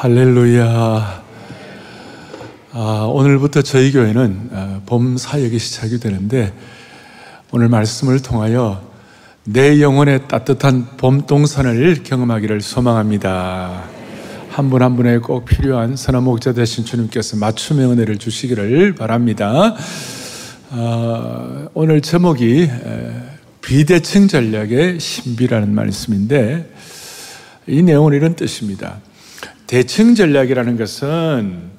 할렐루야. 0.00 1.22
아, 2.70 3.10
오늘부터 3.12 3.62
저희 3.62 3.90
교회는 3.90 4.50
아, 4.52 4.80
봄 4.86 5.16
사역이 5.16 5.58
시작이 5.58 5.98
되는데 5.98 6.52
오늘 7.50 7.68
말씀을 7.68 8.22
통하여 8.22 8.80
내 9.42 9.80
영혼의 9.80 10.28
따뜻한 10.28 10.86
봄 10.98 11.26
동산을 11.26 12.04
경험하기를 12.04 12.60
소망합니다. 12.60 13.86
한분한 14.50 14.94
분에 14.94 15.18
꼭 15.18 15.46
필요한 15.46 15.96
선한 15.96 16.22
목자 16.22 16.52
되신 16.52 16.84
주님께서 16.84 17.36
맞춤의 17.36 17.90
은혜를 17.90 18.18
주시기를 18.18 18.94
바랍니다. 18.94 19.74
아, 20.70 21.68
오늘 21.74 22.02
제목이 22.02 22.70
비대칭 23.62 24.28
전략의 24.28 25.00
신비라는 25.00 25.74
말씀인데 25.74 26.72
이 27.66 27.82
내용은 27.82 28.12
이런 28.12 28.36
뜻입니다. 28.36 29.00
대칭 29.68 30.14
전략이라는 30.14 30.78
것은 30.78 31.70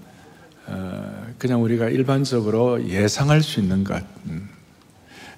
어, 0.68 1.26
그냥 1.40 1.64
우리가 1.64 1.90
일반적으로 1.90 2.88
예상할 2.88 3.42
수 3.42 3.60
있는 3.60 3.84
것. 3.84 4.04
음. 4.28 4.48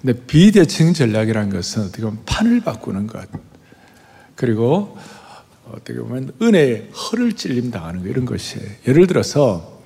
근데 0.02 0.20
비대칭 0.26 0.92
전략이라는 0.92 1.48
것은 1.48 1.84
어떻게 1.84 2.02
보면 2.02 2.22
판을 2.26 2.60
바꾸는 2.60 3.06
것. 3.06 3.26
그리고 4.36 4.98
어떻게 5.64 5.98
보면 5.98 6.34
은혜의 6.42 6.90
허를 6.90 7.32
찔림 7.32 7.70
당하는 7.70 8.02
것 8.02 8.08
이런 8.10 8.26
것이에요. 8.26 8.68
예를 8.86 9.06
들어서 9.06 9.80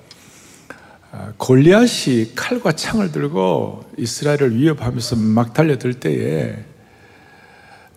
어, 1.13 1.33
골리앗이 1.37 2.35
칼과 2.35 2.73
창을 2.73 3.13
들고 3.13 3.89
이스라엘을 3.97 4.53
위협하면서 4.53 5.15
막 5.15 5.53
달려들 5.53 5.93
때에 5.93 6.65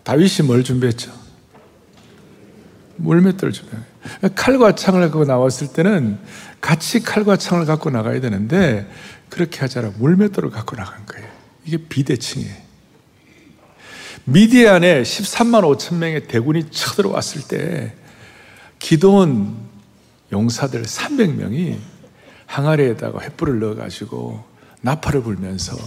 다윗이 0.03 0.47
뭘 0.47 0.63
준비했죠? 0.63 1.11
물맷돌을 2.95 3.51
준비해요. 3.51 3.90
칼과 4.35 4.75
창을 4.75 5.01
갖고 5.01 5.25
나왔을 5.25 5.67
때는 5.67 6.19
같이 6.59 7.01
칼과 7.01 7.37
창을 7.37 7.65
갖고 7.65 7.89
나가야 7.89 8.19
되는데 8.21 8.89
그렇게 9.29 9.59
하자라 9.59 9.91
물맷돌을 9.97 10.49
갖고 10.49 10.75
나간 10.75 11.05
거예요. 11.05 11.27
이게 11.65 11.77
비대칭이에요. 11.77 12.71
미디안에 14.25 15.03
13만 15.03 15.77
5천 15.77 15.95
명의 15.95 16.27
대군이 16.27 16.69
쳐들어왔을 16.69 17.47
때 17.47 17.93
기도원 18.79 19.55
용사들 20.31 20.83
300명이 20.83 21.77
항아리에다가 22.45 23.19
횃불을 23.19 23.59
넣어가지고 23.59 24.43
나팔을 24.81 25.23
불면서 25.23 25.77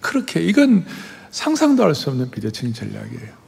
그렇게 0.00 0.40
이건 0.40 0.84
상상도 1.30 1.82
할 1.82 1.94
수 1.94 2.10
없는 2.10 2.30
비대칭 2.30 2.72
전략이에요. 2.72 3.43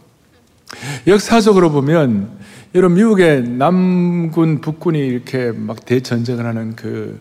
역사적으로 1.06 1.70
보면 1.70 2.38
여러분 2.74 2.96
미국의 2.96 3.42
남군 3.48 4.60
북군이 4.60 4.98
이렇게 4.98 5.52
막 5.52 5.84
대전쟁을 5.84 6.44
하는 6.44 6.76
그 6.76 7.20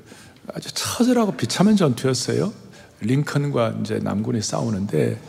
아주 0.54 0.74
처절하고 0.74 1.34
비참한 1.34 1.76
전투였어요. 1.76 2.52
링컨과 3.02 3.76
이제 3.82 4.00
남군이 4.02 4.42
싸우는데 4.42 5.20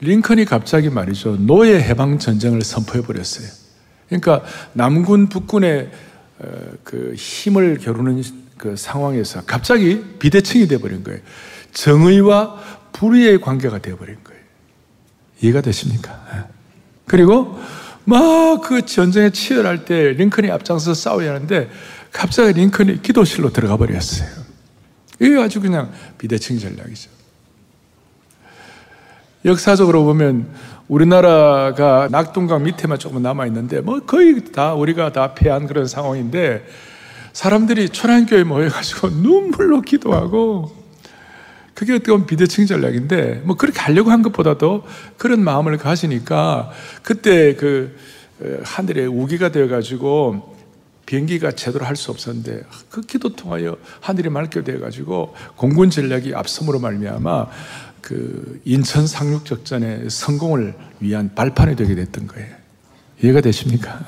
링컨이 0.00 0.44
갑자기 0.44 0.90
말이죠 0.90 1.36
노예 1.36 1.80
해방 1.80 2.18
전쟁을 2.18 2.62
선포해 2.62 3.02
버렸어요. 3.02 3.48
그러니까 4.08 4.42
남군 4.72 5.28
북군의 5.28 5.90
어, 6.40 6.46
그 6.82 7.14
힘을 7.16 7.78
겨루는 7.78 8.22
그 8.58 8.76
상황에서 8.76 9.42
갑자기 9.46 10.02
비대칭이 10.18 10.68
돼 10.68 10.78
버린 10.78 11.04
거예요. 11.04 11.20
정의와 11.72 12.56
불의의 12.92 13.40
관계가 13.40 13.78
돼 13.78 13.96
버린 13.96 14.16
거예요. 14.24 14.40
이해가 15.40 15.60
되십니까? 15.60 16.48
예. 17.04 17.10
그리고 17.10 17.58
막 18.04 18.44
그 18.64 18.84
전쟁에 18.86 19.30
치열할 19.30 19.84
때 19.84 20.12
링컨이 20.12 20.50
앞장서 20.50 20.94
싸워야 20.94 21.34
하는데 21.34 21.70
갑자기 22.12 22.52
링컨이 22.60 23.02
기도실로 23.02 23.52
들어가 23.52 23.76
버렸어요. 23.76 24.28
이게 25.20 25.36
아주 25.36 25.60
그냥 25.60 25.92
비대칭 26.18 26.58
전략이죠. 26.58 27.10
역사적으로 29.44 30.04
보면 30.04 30.48
우리나라가 30.88 32.08
낙동강 32.10 32.62
밑에만 32.62 32.98
조금 32.98 33.22
남아 33.22 33.46
있는데 33.46 33.80
뭐 33.80 34.00
거의 34.00 34.42
다 34.52 34.74
우리가 34.74 35.12
다 35.12 35.34
패한 35.34 35.66
그런 35.66 35.86
상황인데 35.86 36.66
사람들이 37.32 37.90
천안교회 37.90 38.44
모여가지고 38.44 39.08
눈물로 39.10 39.82
기도하고 39.82 40.83
그게 41.74 41.94
어떻게 41.94 42.12
보면 42.12 42.26
비대칭 42.26 42.66
전략인데, 42.66 43.42
뭐 43.44 43.56
그렇게 43.56 43.80
하려고 43.80 44.10
한 44.10 44.22
것보다도 44.22 44.84
그런 45.16 45.42
마음을 45.42 45.76
가지니까 45.76 46.70
그때 47.02 47.54
그 47.56 47.96
어, 48.40 48.58
하늘에 48.64 49.06
우기가 49.06 49.50
되어가지고 49.50 50.54
비행기가 51.06 51.52
제대로 51.52 51.84
할 51.84 51.96
수 51.96 52.10
없었는데 52.10 52.62
그 52.88 53.02
기도 53.02 53.36
통하여 53.36 53.76
하늘이 54.00 54.30
맑게 54.30 54.64
되어가지고 54.64 55.34
공군 55.56 55.90
전략이 55.90 56.34
앞섬으로 56.34 56.78
말미암아 56.80 57.46
그 58.00 58.60
인천 58.64 59.06
상륙 59.06 59.44
작전의 59.44 60.10
성공을 60.10 60.74
위한 61.00 61.34
발판이 61.34 61.76
되게 61.76 61.94
됐던 61.94 62.26
거예요. 62.26 62.54
이해가 63.22 63.40
되십니까? 63.40 64.00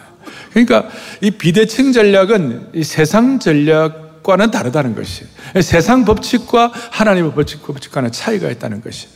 그러니까 0.50 0.88
이 1.20 1.30
비대칭 1.30 1.92
전략은 1.92 2.70
이 2.74 2.82
세상 2.82 3.38
전략 3.38 4.05
과는 4.26 4.50
다르다는 4.50 4.96
것이 4.96 5.24
세상 5.62 6.04
법칙과 6.04 6.72
하나님의 6.90 7.32
법칙, 7.32 7.62
법칙과는 7.62 8.10
차이가 8.10 8.50
있다는 8.50 8.80
것이 8.80 9.06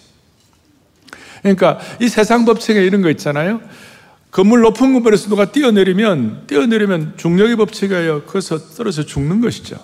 그러니까 1.43 1.81
이 2.01 2.09
세상 2.09 2.45
법칙에 2.45 2.85
이런 2.85 3.03
거 3.03 3.11
있잖아요. 3.11 3.61
건물 4.31 4.61
높은 4.61 4.93
건물에서 4.93 5.29
누가 5.29 5.51
뛰어내리면, 5.51 6.45
뛰어내리면 6.47 7.15
중력의 7.17 7.57
법칙에 7.57 7.97
의해 7.97 8.21
거기서 8.25 8.75
떨어져 8.77 9.05
죽는 9.05 9.41
것이죠. 9.41 9.77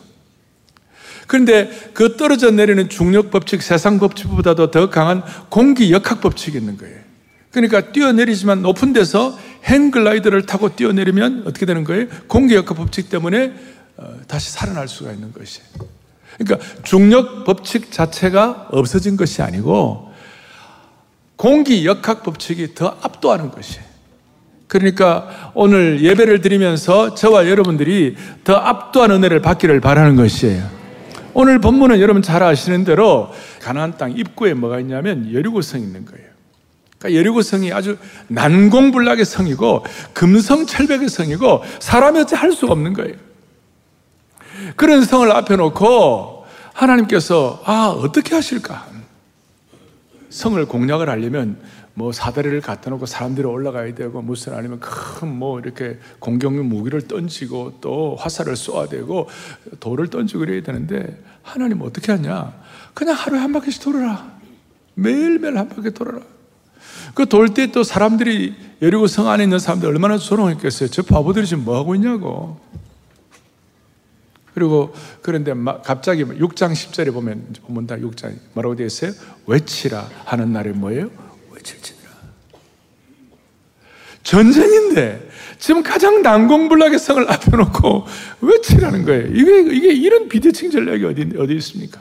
그런데 1.26 1.70
그 1.92 2.16
떨어져 2.16 2.52
내리는 2.52 2.88
중력 2.88 3.32
법칙, 3.32 3.62
세상 3.62 3.98
법칙보다도 3.98 4.70
더 4.70 4.90
강한 4.90 5.24
공기 5.48 5.90
역학 5.90 6.20
법칙이 6.20 6.56
있는 6.56 6.76
거예요. 6.76 7.00
그러니까 7.50 7.90
뛰어내리지만 7.90 8.62
높은 8.62 8.92
데서 8.92 9.36
행글라이더를 9.64 10.46
타고 10.46 10.76
뛰어내리면 10.76 11.44
어떻게 11.46 11.66
되는 11.66 11.82
거예요? 11.82 12.06
공기 12.28 12.54
역학 12.54 12.76
법칙 12.76 13.10
때문에 13.10 13.46
어, 13.46 13.75
다시 14.26 14.50
살아날 14.50 14.88
수가 14.88 15.12
있는 15.12 15.32
것이. 15.32 15.60
그러니까 16.38 16.66
중력 16.82 17.44
법칙 17.44 17.90
자체가 17.90 18.68
없어진 18.70 19.16
것이 19.16 19.42
아니고 19.42 20.12
공기 21.36 21.86
역학 21.86 22.22
법칙이 22.22 22.74
더 22.74 22.96
압도하는 23.00 23.50
것이. 23.50 23.78
그러니까 24.68 25.52
오늘 25.54 26.02
예배를 26.02 26.40
드리면서 26.40 27.14
저와 27.14 27.48
여러분들이 27.48 28.16
더 28.44 28.54
압도한 28.54 29.10
은혜를 29.12 29.40
받기를 29.40 29.80
바라는 29.80 30.16
것이에요. 30.16 30.68
오늘 31.34 31.60
본문은 31.60 32.00
여러분 32.00 32.22
잘 32.22 32.42
아시는 32.42 32.84
대로 32.84 33.30
가나안 33.60 33.96
땅 33.98 34.12
입구에 34.16 34.54
뭐가 34.54 34.80
있냐면 34.80 35.32
여리고성이 35.32 35.84
있는 35.84 36.04
거예요. 36.06 36.26
그러니까 36.98 37.18
여리고성이 37.18 37.72
아주 37.72 37.98
난공불락의 38.28 39.24
성이고 39.24 39.84
금성철벽의 40.14 41.08
성이고 41.08 41.62
사람이 41.78 42.20
어찌 42.20 42.34
할 42.34 42.52
수가 42.52 42.72
없는 42.72 42.94
거예요. 42.94 43.25
그런 44.76 45.04
성을 45.04 45.30
앞에 45.30 45.56
놓고 45.56 46.44
하나님께서 46.72 47.62
아 47.64 47.86
어떻게 47.88 48.34
하실까? 48.34 48.86
성을 50.30 50.64
공략을 50.66 51.08
하려면 51.08 51.58
뭐 51.94 52.12
사다리를 52.12 52.60
갖다 52.60 52.90
놓고 52.90 53.06
사람들이 53.06 53.46
올라가야 53.46 53.94
되고 53.94 54.20
무슨 54.20 54.54
아니면 54.54 54.80
큰 54.80 55.26
뭐 55.36 55.58
이렇게 55.60 55.98
공격용 56.18 56.68
무기를 56.68 57.02
던지고 57.08 57.78
또 57.80 58.16
화살을 58.18 58.54
쏘아야 58.56 58.86
되고 58.88 59.28
돌을 59.80 60.08
던지고 60.08 60.40
그래야 60.40 60.62
되는데 60.62 61.22
하나님 61.42 61.80
어떻게 61.82 62.12
하냐? 62.12 62.52
그냥 62.94 63.14
하루에 63.14 63.38
한 63.38 63.52
바퀴씩 63.52 63.82
돌아라. 63.82 64.30
매일매일 64.94 65.56
한 65.58 65.68
바퀴 65.68 65.90
돌아라. 65.90 66.20
그 67.14 67.24
돌 67.26 67.48
때 67.54 67.70
또 67.72 67.82
사람들이 67.82 68.54
여리고 68.82 69.06
성 69.06 69.28
안에 69.28 69.44
있는 69.44 69.58
사람들 69.58 69.88
얼마나 69.88 70.18
조롱했겠어요. 70.18 70.90
저 70.90 71.02
바보들이 71.02 71.46
지금 71.46 71.64
뭐 71.64 71.76
하고 71.78 71.94
있냐고. 71.94 72.58
그리고 74.56 74.94
그런데 75.20 75.52
갑자기 75.84 76.24
6장 76.24 76.72
10절에 76.72 77.12
보면 77.12 77.56
보면 77.66 77.86
다 77.86 77.96
6장 77.96 78.34
뭐라고 78.54 78.74
되어 78.74 78.86
있어요? 78.86 79.12
외치라 79.46 80.08
하는 80.24 80.54
날에 80.54 80.70
뭐예요? 80.70 81.10
외칠지니라. 81.52 82.10
전쟁인데 84.22 85.28
지금 85.58 85.82
가장 85.82 86.22
난공불락의 86.22 86.98
성을 86.98 87.20
앞에 87.30 87.54
놓고 87.54 88.06
외치라는 88.40 89.04
거예요. 89.04 89.26
이게 89.26 89.60
이게 89.76 89.92
이런 89.92 90.26
비대칭 90.26 90.70
전략이 90.70 91.04
어디 91.04 91.28
어디 91.38 91.54
있습니까? 91.56 92.00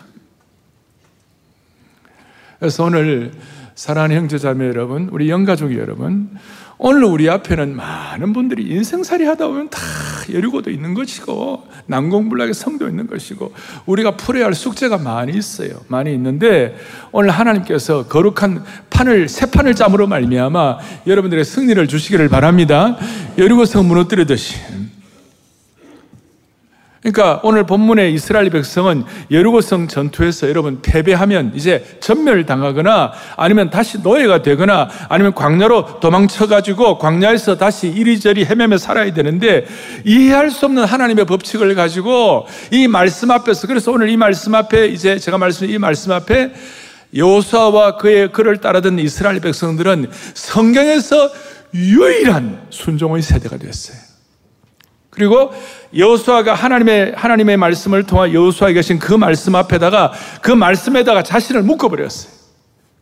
그래서 2.60 2.86
오늘 2.86 3.34
사랑하는 3.76 4.16
형제자매 4.16 4.66
여러분, 4.66 5.10
우리 5.12 5.30
영가족 5.30 5.76
여러분, 5.76 6.30
오늘 6.78 7.04
우리 7.04 7.30
앞에는 7.30 7.76
많은 7.76 8.32
분들이 8.32 8.64
인생살이 8.64 9.26
하다 9.26 9.48
보면 9.48 9.70
다 9.70 9.82
여리고도 10.34 10.70
있는 10.70 10.94
것이고 10.94 11.68
난공불락의 11.88 12.54
성도 12.54 12.88
있는 12.88 13.08
것이고 13.08 13.54
우리가 13.86 14.18
풀어야 14.18 14.46
할 14.46 14.54
숙제가 14.54 14.98
많이 14.98 15.38
있어요. 15.38 15.82
많이 15.88 16.14
있는데 16.14 16.76
오늘 17.12 17.30
하나님께서 17.30 18.08
거룩한 18.08 18.64
판을 18.90 19.30
새 19.30 19.46
판을 19.52 19.76
짬으로 19.76 20.08
말미암아 20.08 20.78
여러분들의 21.08 21.44
승리를 21.44 21.88
주시기를 21.88 22.30
바랍니다. 22.30 22.98
여리고성 23.38 23.88
무너뜨리듯이 23.88 24.85
그러니까 27.06 27.40
오늘 27.44 27.68
본문의 27.68 28.16
이스라엘 28.16 28.50
백성은 28.50 29.04
여리고성 29.30 29.88
전투에서 29.88 30.50
여러분 30.50 30.80
패배하면 30.82 31.52
이제 31.54 31.86
전멸당하거나 32.00 33.14
아니면 33.38 33.70
다시 33.70 34.00
노예가 34.00 34.42
되거나 34.42 34.90
아니면 35.08 35.36
광야로 35.36 36.00
도망쳐가지고 36.00 36.98
광야에서 36.98 37.60
다시 37.60 37.90
이리저리 37.90 38.46
헤매며 38.46 38.80
살아야 38.80 39.14
되는데 39.14 39.68
이해할 40.04 40.50
수 40.50 40.66
없는 40.66 40.84
하나님의 40.84 41.26
법칙을 41.26 41.76
가지고 41.76 42.48
이 42.72 42.88
말씀 42.88 43.30
앞에서 43.30 43.68
그래서 43.68 43.92
오늘 43.92 44.10
이 44.10 44.18
말씀 44.18 44.56
앞에 44.56 44.88
이제 44.88 45.20
제가 45.20 45.38
말씀 45.38 45.70
이 45.70 45.78
말씀 45.78 46.12
앞에 46.12 46.54
요수아와 47.16 47.98
그의 47.98 48.32
그를 48.32 48.58
따르던 48.58 48.98
이스라엘 48.98 49.42
백성들은 49.42 50.10
성경에서 50.34 51.30
유일한 51.72 52.66
순종의 52.72 53.22
세대가 53.22 53.58
되었어요. 53.58 54.05
그리고 55.16 55.52
여호수아가 55.96 56.54
하나님의 56.54 57.14
하나님의 57.16 57.58
말씀을 57.58 58.04
통한 58.04 58.34
여호수아에 58.34 58.74
계신 58.74 59.00
그 59.00 59.14
말씀 59.14 59.56
앞에다가 59.56 60.12
그 60.42 60.52
말씀에다가 60.52 61.24
자신을 61.24 61.64
묶어 61.64 61.90
버렸어요. 61.90 62.36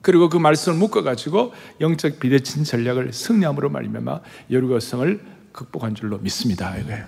그리고 0.01 0.29
그 0.29 0.37
말씀을 0.37 0.77
묶어 0.77 1.01
가지고 1.01 1.53
영적 1.81 2.19
비대칭 2.19 2.63
전략을 2.63 3.13
승리함으로 3.13 3.69
말미암아 3.69 4.19
여리고성을 4.51 5.19
극복한 5.51 5.95
줄로 5.95 6.19
믿습니다. 6.19 6.75
이거예요. 6.77 7.05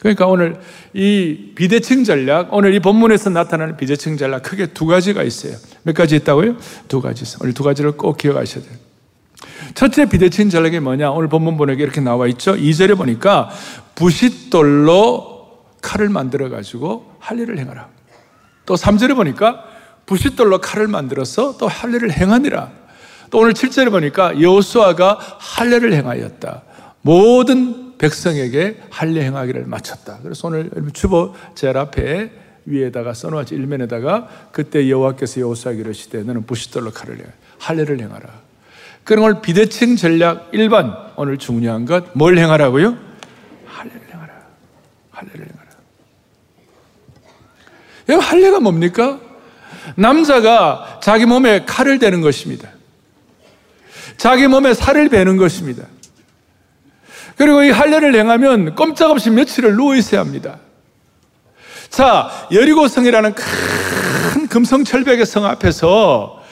그러니까 0.00 0.26
오늘 0.26 0.60
이 0.92 1.52
비대칭 1.54 2.04
전략, 2.04 2.52
오늘 2.52 2.74
이 2.74 2.80
본문에서 2.80 3.30
나타나는 3.30 3.76
비대칭 3.76 4.16
전략 4.16 4.42
크게 4.42 4.66
두 4.66 4.86
가지가 4.86 5.22
있어요. 5.22 5.56
몇 5.82 5.94
가지 5.94 6.16
있다고요? 6.16 6.56
두 6.88 7.00
가지 7.00 7.22
있어요. 7.22 7.38
오늘 7.42 7.54
두 7.54 7.62
가지를 7.62 7.92
꼭 7.92 8.16
기억하셔야 8.16 8.64
돼요. 8.64 8.74
첫째 9.74 10.06
비대칭 10.06 10.48
전략이 10.48 10.80
뭐냐? 10.80 11.10
오늘 11.10 11.28
본문 11.28 11.56
보내기 11.56 11.82
이렇게 11.82 12.00
나와 12.00 12.26
있죠. 12.28 12.54
2절에 12.54 12.96
보니까 12.96 13.50
부싯돌로 13.96 15.36
칼을 15.82 16.08
만들어 16.08 16.48
가지고 16.48 17.12
할 17.18 17.40
일을 17.40 17.58
행하라. 17.58 17.88
또 18.64 18.74
3절에 18.74 19.16
보니까 19.16 19.64
부싯돌로 20.06 20.60
칼을 20.60 20.86
만들어서 20.86 21.56
또할 21.56 21.92
일을 21.94 22.12
행하니라. 22.12 22.70
또 23.30 23.38
오늘 23.38 23.54
7절에 23.54 23.90
보니까 23.90 24.40
여호수아가 24.40 25.18
할례를 25.38 25.92
행하였다. 25.92 26.62
모든 27.02 27.98
백성에게 27.98 28.82
할례 28.90 29.24
행하기를 29.24 29.64
마쳤다. 29.66 30.18
그래서 30.22 30.46
오늘 30.48 30.70
주보 30.92 31.34
제 31.54 31.68
앞에 31.68 32.30
위에다가 32.66 33.14
써놓았지 33.14 33.54
일면에다가 33.54 34.28
그때 34.52 34.88
여호와께서 34.90 35.40
여호수아에게 35.40 35.80
이르시되 35.80 36.22
너는 36.22 36.46
부싯돌로 36.46 36.90
칼을 36.92 37.18
해 37.20 37.24
할례를 37.58 38.00
행하라. 38.00 38.28
그런 39.04 39.24
걸 39.24 39.40
비대칭 39.40 39.96
전략 39.96 40.50
1번 40.52 41.12
오늘 41.16 41.38
중요한 41.38 41.84
것 41.84 42.06
뭘 42.14 42.36
행하라고요? 42.38 43.05
할례를 45.16 45.48
행하라. 45.48 45.66
할례가 48.22 48.60
뭡니까? 48.60 49.18
남자가 49.96 51.00
자기 51.02 51.26
몸에 51.26 51.64
칼을 51.64 51.98
대는 51.98 52.20
것입니다. 52.20 52.68
자기 54.16 54.46
몸에 54.46 54.74
살을 54.74 55.08
베는 55.08 55.36
것입니다. 55.36 55.84
그리고 57.36 57.62
이 57.62 57.70
할례를 57.70 58.14
행하면 58.14 58.74
꼼짝없이 58.74 59.30
며칠을 59.30 59.76
누워 59.76 59.94
있어야 59.94 60.20
합니다. 60.20 60.58
자, 61.90 62.30
여리고성이라는 62.50 63.34
큰 63.34 64.48
금성철벽의 64.48 65.26
성 65.26 65.44
앞에서 65.44 66.42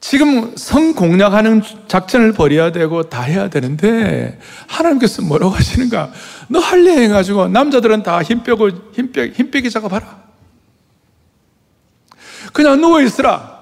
지금 0.00 0.56
성 0.56 0.94
공략하는 0.94 1.62
작전을 1.88 2.32
벌여야 2.32 2.72
되고 2.72 3.02
다 3.02 3.22
해야 3.22 3.50
되는데 3.50 4.38
하나님께서 4.68 5.22
뭐라고 5.22 5.52
하시는가? 5.54 6.10
너 6.48 6.58
할례 6.58 6.96
해가지고 7.02 7.48
남자들은 7.48 8.02
다 8.02 8.22
힘빼고 8.22 8.70
힘빼 8.92 9.32
힘빼기 9.34 9.70
작업하라. 9.70 10.22
그냥 12.52 12.80
누워 12.80 13.00
있으라. 13.02 13.58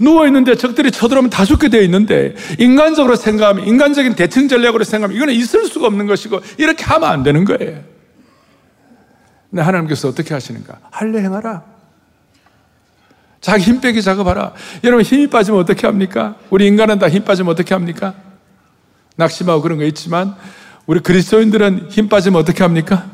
누워 0.00 0.26
있는데 0.26 0.56
적들이 0.56 0.90
쳐들어오면 0.90 1.30
다 1.30 1.44
죽게 1.44 1.68
되어 1.68 1.80
있는데 1.82 2.34
인간적으로 2.58 3.14
생각하면 3.16 3.66
인간적인 3.66 4.14
대칭 4.16 4.48
전략으로 4.48 4.82
생각하면 4.84 5.16
이거는 5.16 5.34
있을 5.34 5.66
수가 5.66 5.86
없는 5.86 6.06
것이고 6.06 6.40
이렇게 6.58 6.84
하면 6.84 7.08
안 7.08 7.22
되는 7.22 7.44
거예요. 7.44 7.82
근데 9.50 9.62
하나님께서 9.62 10.08
어떻게 10.08 10.34
하시는가? 10.34 10.78
할례 10.90 11.20
행하라. 11.22 11.62
자기 13.40 13.62
힘 13.62 13.80
빼기 13.80 14.02
작업하라. 14.02 14.52
여러분 14.82 15.04
힘이 15.04 15.28
빠지면 15.28 15.60
어떻게 15.60 15.86
합니까? 15.86 16.34
우리 16.50 16.66
인간은 16.66 16.98
다 16.98 17.08
힘 17.08 17.24
빠지면 17.24 17.52
어떻게 17.52 17.72
합니까? 17.72 18.14
낙심하고 19.16 19.62
그런 19.62 19.78
거 19.78 19.84
있지만 19.84 20.34
우리 20.88 21.00
그리스도인들은 21.00 21.88
힘 21.90 22.08
빠지면 22.08 22.40
어떻게 22.40 22.62
합니까? 22.64 23.10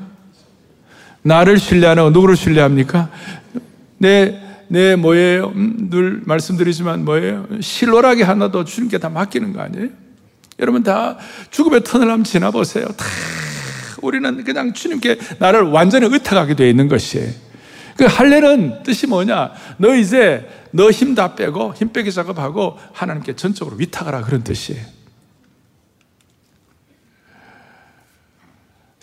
나를 1.22 1.58
신뢰하는 1.58 2.12
누구를 2.12 2.36
신뢰합니까? 2.36 3.10
내, 3.98 4.40
내 4.68 4.94
뭐예요? 4.94 5.48
음, 5.56 5.88
늘 5.90 6.22
말씀드리지만 6.24 7.04
뭐예요? 7.04 7.48
실로라기 7.60 8.22
하나도 8.22 8.64
주님께 8.64 8.98
다 8.98 9.08
맡기는 9.08 9.52
거 9.52 9.60
아니에요? 9.60 9.88
여러분 10.60 10.84
다 10.84 11.18
죽음의 11.50 11.82
터널 11.82 12.10
한번 12.10 12.22
지나보세요. 12.22 12.86
다 12.86 13.04
우리는 14.02 14.44
그냥 14.44 14.72
주님께 14.72 15.18
나를 15.40 15.62
완전히 15.62 16.06
의탁하게 16.06 16.54
되어 16.54 16.68
있는 16.68 16.86
것이에요. 16.86 17.28
그 17.96 18.04
할례는 18.04 18.84
뜻이 18.84 19.08
뭐냐? 19.08 19.50
너 19.78 19.96
이제 19.96 20.48
너 20.70 20.92
힘 20.92 21.16
다 21.16 21.34
빼고 21.34 21.74
힘 21.74 21.92
빼기 21.92 22.12
작업하고 22.12 22.78
하나님께 22.92 23.34
전적으로 23.34 23.76
위탁하라 23.78 24.22
그런 24.22 24.44
뜻이에요. 24.44 24.93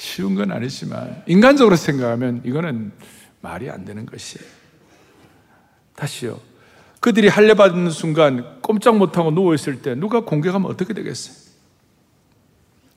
쉬운 0.02 0.34
건 0.34 0.52
아니지만 0.52 1.22
인간적으로 1.28 1.76
생각하면 1.76 2.42
이거는 2.44 2.92
말이 3.40 3.70
안 3.70 3.86
되는 3.86 4.08
것이에요. 4.08 4.50
다시요. 5.96 6.40
그들이 7.00 7.28
할례 7.28 7.54
받는 7.54 7.92
순간 7.92 8.60
꼼짝 8.62 8.98
못하고 8.98 9.30
누워 9.30 9.54
있을 9.54 9.84
때 9.84 9.94
누가 9.94 10.22
공격하면 10.22 10.70
어떻게 10.72 10.96
되겠어요? 10.96 11.36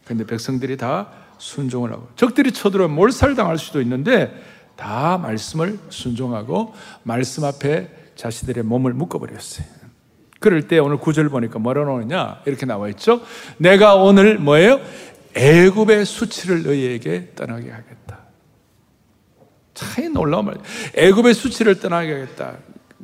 근데 0.06 0.25
백성들이 0.25 0.79
다 0.79 1.11
순종을 1.37 1.93
하고 1.93 2.09
적들이 2.17 2.53
쳐들어오면 2.53 2.97
몰살당할 2.97 3.59
수도 3.59 3.83
있는데 3.83 4.35
다 4.75 5.19
말씀을 5.19 5.79
순종하고 5.91 6.75
말씀 7.03 7.45
앞에 7.45 7.91
자신들의 8.17 8.65
몸을 8.65 8.95
묶어버렸어요. 8.95 9.67
그럴 10.41 10.69
때 10.69 10.79
오늘 10.79 10.99
구절 10.99 11.29
보니까 11.29 11.59
뭐라 11.59 11.85
나오느냐 11.85 12.43
이렇게 12.47 12.65
나와 12.67 12.89
있죠. 12.91 13.21
내가 13.59 13.95
오늘 13.95 14.39
뭐예요? 14.39 14.81
애굽의 15.35 16.07
수치를 16.07 16.63
너희에게 16.63 17.33
떠나게 17.35 17.71
하겠다. 17.71 18.21
참 19.75 20.13
놀라운 20.13 20.47
말. 20.47 20.57
애굽의 20.95 21.35
수치를 21.35 21.81
떠나게 21.81 22.12
하겠다. 22.12 22.59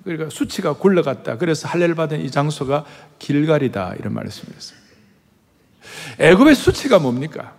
그러니까 0.05 0.31
수치가 0.31 0.75
굴러갔다. 0.75 1.39
그래서 1.39 1.69
할례를 1.69 1.95
받은 1.95 2.21
이 2.21 2.31
장소가 2.31 2.85
길갈이다 3.19 3.95
이런 3.99 4.15
말씀이었어요. 4.15 4.79
애굽의 6.19 6.55
수치가 6.55 6.99
뭡니까? 6.99 7.55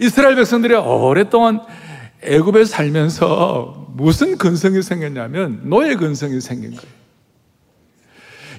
이스라엘 0.00 0.36
백성들이 0.36 0.74
오랫동안 0.74 1.60
애굽에 2.22 2.64
살면서 2.64 3.86
무슨 3.94 4.36
근성이 4.36 4.82
생겼냐면 4.82 5.62
노예 5.64 5.94
근성이 5.94 6.40
생긴 6.40 6.74
거예요. 6.74 6.98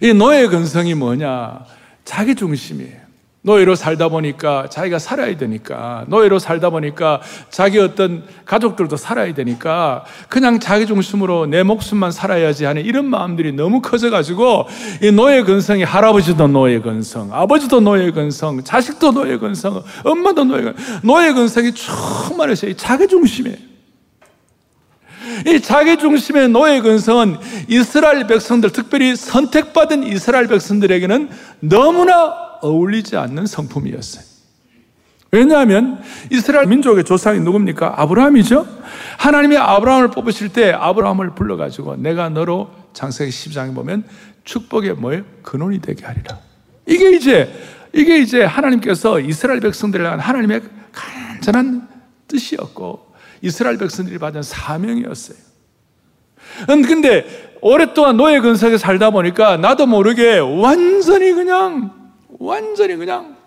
이 0.02 0.14
노예 0.14 0.48
근성이 0.48 0.94
뭐냐? 0.96 1.66
자기 2.06 2.36
중심이에요. 2.36 3.09
노예로 3.50 3.74
살다 3.74 4.10
보니까 4.10 4.68
자기가 4.70 5.00
살아야 5.00 5.36
되니까 5.36 6.06
노예로 6.08 6.38
살다 6.38 6.70
보니까 6.70 7.20
자기 7.50 7.80
어떤 7.80 8.24
가족들도 8.46 8.96
살아야 8.96 9.34
되니까 9.34 10.06
그냥 10.28 10.60
자기 10.60 10.86
중심으로 10.86 11.48
내 11.48 11.64
목숨만 11.64 12.12
살아야지 12.12 12.66
하는 12.66 12.86
이런 12.86 13.06
마음들이 13.06 13.52
너무 13.52 13.82
커져가지고 13.82 14.68
이 15.02 15.12
노예 15.12 15.42
근성이 15.42 15.84
할아버지도 15.84 16.48
노예 16.48 16.80
근성, 16.80 17.34
아버지도 17.34 17.80
노예 17.80 18.12
근성, 18.12 18.64
자식도 18.64 19.14
노예 19.14 19.38
근성, 19.38 19.84
엄마도 20.04 20.44
노예 20.44 20.62
근성, 20.62 21.00
노예 21.02 21.34
근성이 21.34 21.72
충만해서 21.74 22.68
자기 22.78 23.08
중심에. 23.08 23.58
이 25.48 25.60
자기 25.62 25.98
중심의 25.98 26.50
노예 26.50 26.82
근성은 26.82 27.38
이스라엘 27.68 28.28
백성들, 28.28 28.72
특별히 28.72 29.16
선택받은 29.16 30.04
이스라엘 30.04 30.48
백성들에게는 30.48 31.30
너무나 31.62 32.49
어울리지 32.62 33.18
않는 33.18 33.46
성품이었어요. 33.46 34.24
왜냐하면 35.32 36.02
이스라엘 36.32 36.66
민족의 36.68 37.04
조상이 37.04 37.40
누굽니까? 37.40 38.02
아브라함이죠? 38.02 38.66
하나님이 39.18 39.58
아브라함을 39.58 40.12
뽑으실 40.12 40.50
때 40.50 40.72
아브라함을 40.72 41.36
불러가지고 41.36 41.98
내가 41.98 42.30
너로 42.30 42.72
장세기 42.94 43.30
10장에 43.32 43.76
보면 43.76 44.06
축복의 44.44 44.96
뭐예요? 44.96 45.24
근원이 45.44 45.82
되게 45.82 46.06
하리라. 46.06 46.40
이게 46.88 47.16
이제, 47.16 47.54
이게 47.94 48.18
이제 48.18 48.44
하나님께서 48.44 49.20
이스라엘 49.20 49.60
백성들을 49.60 50.04
향한 50.04 50.20
하나님의 50.20 50.62
간절한 50.92 51.88
뜻이었고 52.28 53.14
이스라엘 53.42 53.78
백성들이 53.78 54.18
받은 54.18 54.42
사명이었어요. 54.42 55.38
음, 56.72 56.82
근데 56.82 57.58
오랫동안 57.62 58.18
노예 58.18 58.40
근성에 58.40 58.78
살다 58.78 59.12
보니까 59.12 59.58
나도 59.58 59.86
모르게 59.86 60.40
완전히 60.40 61.32
그냥 61.34 61.99
완전히 62.40 62.96
그냥 62.96 63.38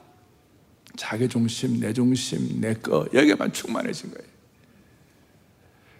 자기 0.96 1.28
중심, 1.28 1.80
내 1.80 1.92
중심, 1.92 2.60
내 2.60 2.74
거, 2.74 3.06
여기에만 3.12 3.52
충만해진 3.52 4.12
거예요. 4.12 4.30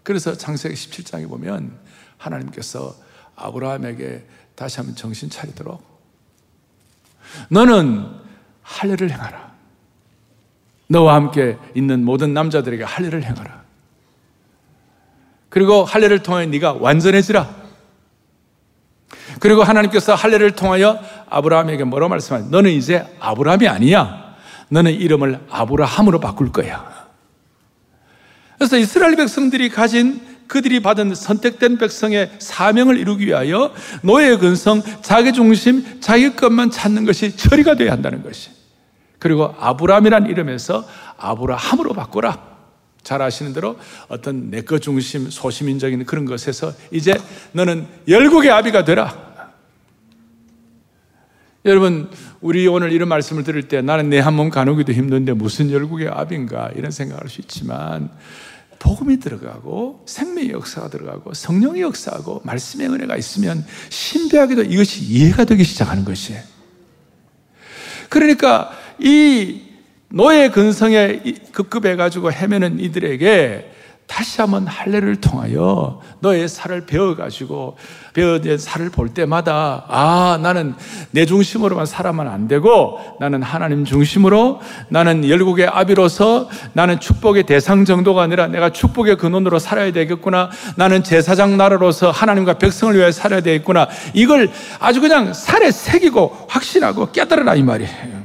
그래서 0.02 0.36
창세기 0.36 0.74
17장에 0.74 1.28
보면 1.28 1.78
하나님께서 2.18 2.94
아브라함에게 3.36 4.26
다시 4.54 4.76
한번 4.76 4.94
정신 4.94 5.30
차리도록 5.30 5.82
너는 7.48 8.06
할례를 8.62 9.10
행하라. 9.10 9.52
너와 10.88 11.14
함께 11.14 11.56
있는 11.74 12.04
모든 12.04 12.34
남자들에게 12.34 12.84
할례를 12.84 13.24
행하라. 13.24 13.62
그리고 15.48 15.84
할례를 15.84 16.22
통해 16.22 16.46
네가 16.46 16.74
완전해지라. 16.74 17.61
그리고 19.40 19.62
하나님께서 19.62 20.14
할례를 20.14 20.52
통하여 20.52 20.98
아브라함에게 21.28 21.84
뭐라고 21.84 22.10
말씀하냐? 22.10 22.46
너는 22.50 22.70
이제 22.70 23.04
아브라함이 23.20 23.68
아니야. 23.68 24.34
너는 24.68 24.92
이름을 24.92 25.40
아브라함으로 25.50 26.20
바꿀 26.20 26.52
거야. 26.52 26.92
그래서 28.58 28.78
이스라엘 28.78 29.16
백성들이 29.16 29.70
가진 29.70 30.20
그들이 30.46 30.80
받은 30.80 31.14
선택된 31.14 31.78
백성의 31.78 32.32
사명을 32.38 32.98
이루기 32.98 33.26
위하여 33.26 33.72
노예의 34.02 34.38
근성, 34.38 34.82
자기 35.00 35.32
중심, 35.32 36.00
자기 36.00 36.36
것만 36.36 36.70
찾는 36.70 37.06
것이 37.06 37.36
처리가 37.36 37.74
되어야 37.74 37.92
한다는 37.92 38.22
것이. 38.22 38.50
그리고 39.18 39.54
아브라함이란 39.58 40.26
이름에서 40.26 40.86
아브라함으로 41.16 41.94
바꾸라. 41.94 42.51
잘 43.02 43.20
아시는 43.22 43.52
대로 43.52 43.76
어떤 44.08 44.50
내 44.50 44.62
것 44.62 44.80
중심, 44.80 45.28
소시민적인 45.30 46.04
그런 46.04 46.24
것에서 46.24 46.72
이제 46.90 47.14
너는 47.52 47.86
열국의 48.08 48.50
아비가 48.50 48.84
되라. 48.84 49.32
여러분, 51.64 52.10
우리 52.40 52.66
오늘 52.66 52.90
이런 52.92 53.08
말씀을 53.08 53.44
들을 53.44 53.68
때 53.68 53.82
나는 53.82 54.10
내 54.10 54.18
한 54.18 54.34
몸 54.34 54.50
가누기도 54.50 54.92
힘든데 54.92 55.32
무슨 55.34 55.70
열국의 55.70 56.08
아비인가 56.08 56.70
이런 56.74 56.90
생각할 56.90 57.28
수 57.28 57.40
있지만 57.40 58.10
복음이 58.80 59.20
들어가고 59.20 60.02
생명의 60.06 60.50
역사가 60.50 60.88
들어가고 60.90 61.34
성령의 61.34 61.82
역사하고 61.82 62.40
말씀의 62.44 62.88
은혜가 62.88 63.16
있으면 63.16 63.64
신비하게도 63.90 64.62
이것이 64.64 65.04
이해가 65.04 65.44
되기 65.44 65.62
시작하는 65.62 66.04
것이에요. 66.04 66.42
그러니까 68.08 68.72
이 68.98 69.60
노예 70.14 70.50
근성에 70.50 71.22
급급해가지고 71.52 72.32
헤매는 72.32 72.80
이들에게 72.80 73.70
다시 74.06 74.42
한번 74.42 74.66
할례를 74.66 75.22
통하여 75.22 76.02
너의 76.20 76.46
살을 76.46 76.84
배워가지고 76.84 77.78
배워진 78.12 78.58
살을 78.58 78.90
볼 78.90 79.08
때마다 79.08 79.86
아 79.88 80.38
나는 80.42 80.74
내 81.12 81.24
중심으로만 81.24 81.86
살아만 81.86 82.28
안 82.28 82.46
되고 82.46 83.00
나는 83.20 83.42
하나님 83.42 83.86
중심으로 83.86 84.60
나는 84.90 85.26
열국의 85.26 85.66
아비로서 85.66 86.50
나는 86.74 87.00
축복의 87.00 87.44
대상 87.44 87.86
정도가 87.86 88.20
아니라 88.20 88.48
내가 88.48 88.68
축복의 88.68 89.16
근원으로 89.16 89.58
살아야 89.58 89.92
되겠구나 89.92 90.50
나는 90.76 91.02
제사장 91.02 91.56
나라로서 91.56 92.10
하나님과 92.10 92.58
백성을 92.58 92.94
위해 92.94 93.12
살아야 93.12 93.40
되겠구나 93.40 93.88
이걸 94.12 94.50
아주 94.78 95.00
그냥 95.00 95.32
살에 95.32 95.70
새기고 95.70 96.48
확신하고 96.50 97.12
깨달으라 97.12 97.54
이 97.54 97.62
말이에요. 97.62 98.21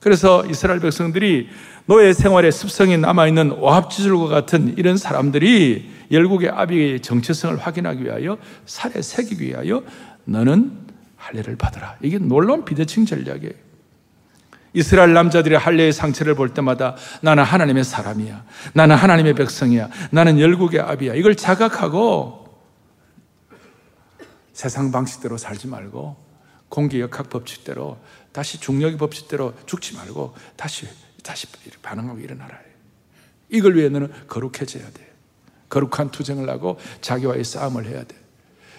그래서 0.00 0.44
이스라엘 0.46 0.80
백성들이 0.80 1.48
노예 1.86 2.12
생활에 2.12 2.50
습성이 2.50 2.98
남아있는 2.98 3.52
오합지졸과 3.52 4.28
같은 4.28 4.76
이런 4.76 4.96
사람들이 4.96 5.90
열국의 6.10 6.50
아비의 6.50 7.00
정체성을 7.00 7.56
확인하기 7.58 8.04
위하여 8.04 8.38
살에 8.66 9.02
새기기 9.02 9.44
위하여 9.44 9.82
너는 10.24 10.72
할례를 11.16 11.56
받으라. 11.56 11.96
이게 12.02 12.18
놀라운 12.18 12.64
비대칭 12.64 13.06
전략이에요. 13.06 13.52
이스라엘 14.74 15.14
남자들의 15.14 15.58
할례의 15.58 15.92
상처를 15.92 16.34
볼 16.34 16.52
때마다 16.52 16.94
나는 17.22 17.42
하나님의 17.42 17.84
사람이야. 17.84 18.44
나는 18.74 18.96
하나님의 18.96 19.34
백성이야. 19.34 19.88
나는 20.10 20.38
열국의 20.38 20.80
아비야. 20.80 21.14
이걸 21.14 21.34
자각하고 21.34 22.46
세상 24.52 24.92
방식대로 24.92 25.38
살지 25.38 25.68
말고 25.68 26.27
공기 26.68 27.00
역학 27.00 27.30
법칙대로 27.30 27.98
다시 28.32 28.60
중력의 28.60 28.98
법칙대로 28.98 29.54
죽지 29.66 29.94
말고 29.96 30.34
다시 30.56 30.86
다시 31.22 31.46
반응하고 31.82 32.20
일어나라. 32.20 32.58
이걸 33.50 33.76
위해 33.76 33.88
너는 33.88 34.12
거룩해져야 34.28 34.84
돼. 34.92 35.08
거룩한 35.68 36.10
투쟁을 36.10 36.48
하고 36.48 36.78
자기와의 37.00 37.44
싸움을 37.44 37.86
해야 37.86 38.02
돼. 38.04 38.16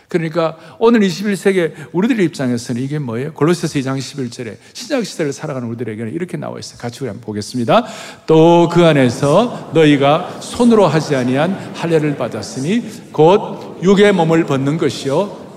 그러니까 0.08 0.58
오늘 0.79 1.01
21세기 1.01 1.72
우리들의 1.91 2.25
입장에서는 2.25 2.81
이게 2.81 2.98
뭐예요? 2.98 3.31
골로새서 3.34 3.77
2장 3.79 4.00
11절에 4.00 4.58
신약 4.74 5.05
시대를 5.05 5.31
살아가는 5.31 5.67
우리들에게는 5.67 6.12
이렇게 6.12 6.36
나와 6.36 6.58
있어요. 6.58 6.79
같이 6.79 7.01
우리 7.01 7.10
한번 7.10 7.22
보겠습니다. 7.25 7.86
또 8.25 8.67
그 8.72 8.86
안에서 8.86 9.72
너희가 9.74 10.41
손으로 10.41 10.88
하지 10.88 11.15
아니한 11.15 11.74
할례를 11.75 12.17
받았으니 12.17 13.12
곧 13.12 13.79
육의 13.84 14.13
몸을 14.13 14.46
벗는 14.46 14.77
것이요. 14.77 15.48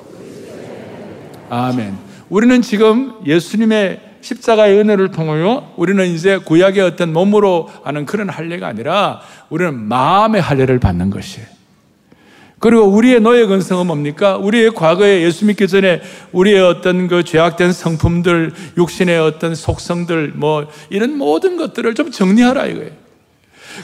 아멘. 1.49 2.12
우리는 2.33 2.63
지금 2.63 3.13
예수님의 3.27 4.01
십자가의 4.23 4.79
은혜를 4.79 5.11
통하여 5.11 5.71
우리는 5.77 6.03
이제 6.07 6.39
구약의 6.39 6.81
어떤 6.81 7.13
몸으로 7.13 7.69
하는 7.85 8.07
그런 8.07 8.31
할례가 8.31 8.69
아니라 8.69 9.21
우리는 9.51 9.79
마음의 9.79 10.41
할례를 10.41 10.79
받는 10.79 11.11
것이에요. 11.11 11.47
그리고 12.59 12.85
우리의 12.85 13.21
노예 13.21 13.45
근성은 13.45 13.87
뭡니까? 13.87 14.39
우리의 14.39 14.71
과거에 14.71 15.21
예수 15.21 15.45
믿기 15.45 15.69
전에 15.69 16.01
우리의 16.33 16.63
어떤 16.63 17.07
그 17.07 17.23
죄악된 17.23 17.71
성품들, 17.71 18.55
육신의 18.79 19.19
어떤 19.19 19.55
속성들, 19.55 20.33
뭐 20.35 20.69
이런 20.89 21.19
모든 21.19 21.59
것들을 21.59 21.95
좀 21.95 22.11
정리하라 22.11 22.65
이거예요. 22.65 22.93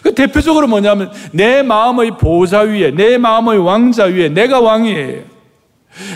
그 0.03 0.15
대표적으로 0.15 0.69
뭐냐면 0.69 1.13
내 1.33 1.63
마음의 1.63 2.17
보좌 2.17 2.61
위에, 2.61 2.93
내 2.93 3.19
마음의 3.19 3.59
왕자 3.59 4.05
위에 4.05 4.31
내가 4.31 4.61
왕이에요. 4.61 5.38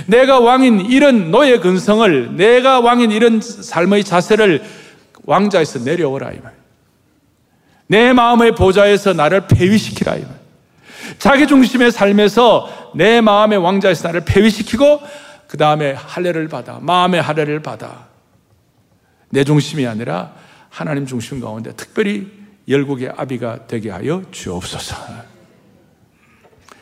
내가 0.07 0.41
왕인 0.41 0.83
이런 0.83 1.31
노예 1.31 1.59
근성을 1.59 2.37
내가 2.37 2.81
왕인 2.81 3.11
이런 3.11 3.41
삶의 3.41 4.05
자세를 4.05 4.62
왕자에서 5.25 5.81
내려오라 5.81 6.33
이 6.33 6.41
말. 6.41 6.52
내 7.87 8.12
마음의 8.12 8.55
보좌에서 8.55 9.12
나를 9.12 9.47
폐위시키라 9.49 10.17
이 10.17 10.23
말. 10.23 10.31
자기 11.19 11.47
중심의 11.47 11.93
삶에서 11.93 12.93
내 12.95 13.21
마음의 13.21 13.59
왕자에서 13.59 14.09
나를 14.09 14.23
폐위시키고 14.25 15.00
그 15.47 15.57
다음에 15.57 15.93
할례를 15.93 16.49
받아 16.49 16.79
마음의 16.81 17.21
할례를 17.21 17.61
받아 17.61 18.07
내 19.31 19.45
중심이 19.45 19.87
아니라 19.87 20.33
하나님 20.69 21.07
중심 21.07 21.41
가운데 21.41 21.73
특별히 21.75 22.31
열국의 22.69 23.12
아비가 23.17 23.67
되게 23.67 23.91
하여 23.91 24.23
주옵소서. 24.31 24.97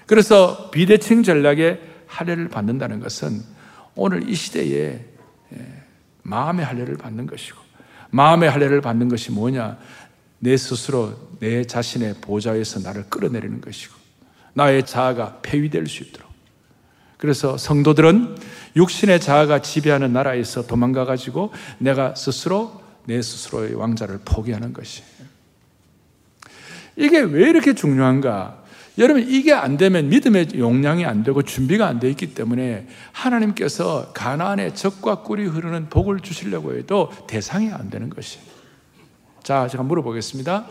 그래서 0.06 0.70
비대칭 0.70 1.22
전략에 1.22 1.89
할례를 2.10 2.48
받는다는 2.48 3.00
것은 3.00 3.42
오늘 3.94 4.28
이 4.28 4.34
시대에 4.34 5.04
예, 5.52 5.82
마음의 6.22 6.64
할례를 6.64 6.96
받는 6.96 7.26
것이고 7.26 7.58
마음의 8.10 8.50
할례를 8.50 8.80
받는 8.80 9.08
것이 9.08 9.30
뭐냐? 9.30 9.78
내 10.40 10.56
스스로 10.56 11.14
내 11.38 11.64
자신의 11.64 12.16
보좌에서 12.20 12.80
나를 12.80 13.04
끌어내리는 13.08 13.60
것이고 13.60 13.94
나의 14.54 14.84
자아가 14.84 15.38
폐위될 15.42 15.86
수 15.86 16.02
있도록 16.02 16.28
그래서 17.16 17.56
성도들은 17.56 18.36
육신의 18.76 19.20
자아가 19.20 19.60
지배하는 19.60 20.12
나라에서 20.12 20.66
도망가 20.66 21.04
가지고 21.04 21.52
내가 21.78 22.14
스스로 22.14 22.82
내 23.04 23.20
스스로의 23.20 23.74
왕자를 23.74 24.20
포기하는 24.24 24.72
것이 24.72 25.02
이게 26.96 27.20
왜 27.20 27.48
이렇게 27.48 27.74
중요한가? 27.74 28.59
여러분 28.98 29.26
이게 29.26 29.52
안 29.52 29.76
되면 29.76 30.08
믿음의 30.08 30.48
용량이 30.56 31.04
안 31.04 31.22
되고 31.22 31.42
준비가 31.42 31.86
안 31.86 32.00
돼 32.00 32.10
있기 32.10 32.34
때문에 32.34 32.86
하나님께서 33.12 34.12
가나안의 34.12 34.74
적과 34.74 35.22
꿀이 35.22 35.44
흐르는 35.46 35.88
복을 35.88 36.20
주시려고 36.20 36.74
해도 36.74 37.10
대상이 37.26 37.70
안 37.70 37.90
되는 37.90 38.10
것이. 38.10 38.38
자, 39.42 39.68
제가 39.68 39.82
물어보겠습니다. 39.84 40.66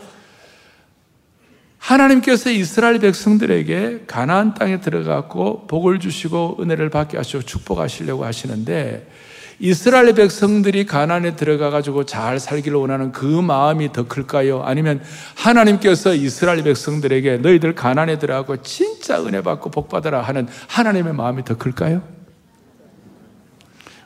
하나님께서 1.78 2.50
이스라엘 2.50 2.98
백성들에게 2.98 4.04
가나안 4.06 4.54
땅에 4.54 4.80
들어가고 4.80 5.66
복을 5.66 5.98
주시고 5.98 6.58
은혜를 6.60 6.90
받게 6.90 7.16
하시고 7.16 7.42
축복하시려고 7.42 8.24
하시는데 8.24 9.08
이스라엘 9.62 10.14
백성들이 10.14 10.86
가난에 10.86 11.36
들어가 11.36 11.68
가지고 11.68 12.04
잘 12.04 12.40
살기를 12.40 12.78
원하는 12.78 13.12
그 13.12 13.26
마음이 13.26 13.92
더 13.92 14.08
클까요? 14.08 14.62
아니면 14.62 15.02
하나님께서 15.36 16.14
이스라엘 16.14 16.62
백성들에게 16.62 17.38
너희들 17.38 17.74
가난에 17.74 18.18
들어가고 18.18 18.62
진짜 18.62 19.22
은혜 19.22 19.42
받고 19.42 19.70
복 19.70 19.90
받아라 19.90 20.22
하는 20.22 20.48
하나님의 20.66 21.12
마음이 21.12 21.44
더 21.44 21.58
클까요? 21.58 22.02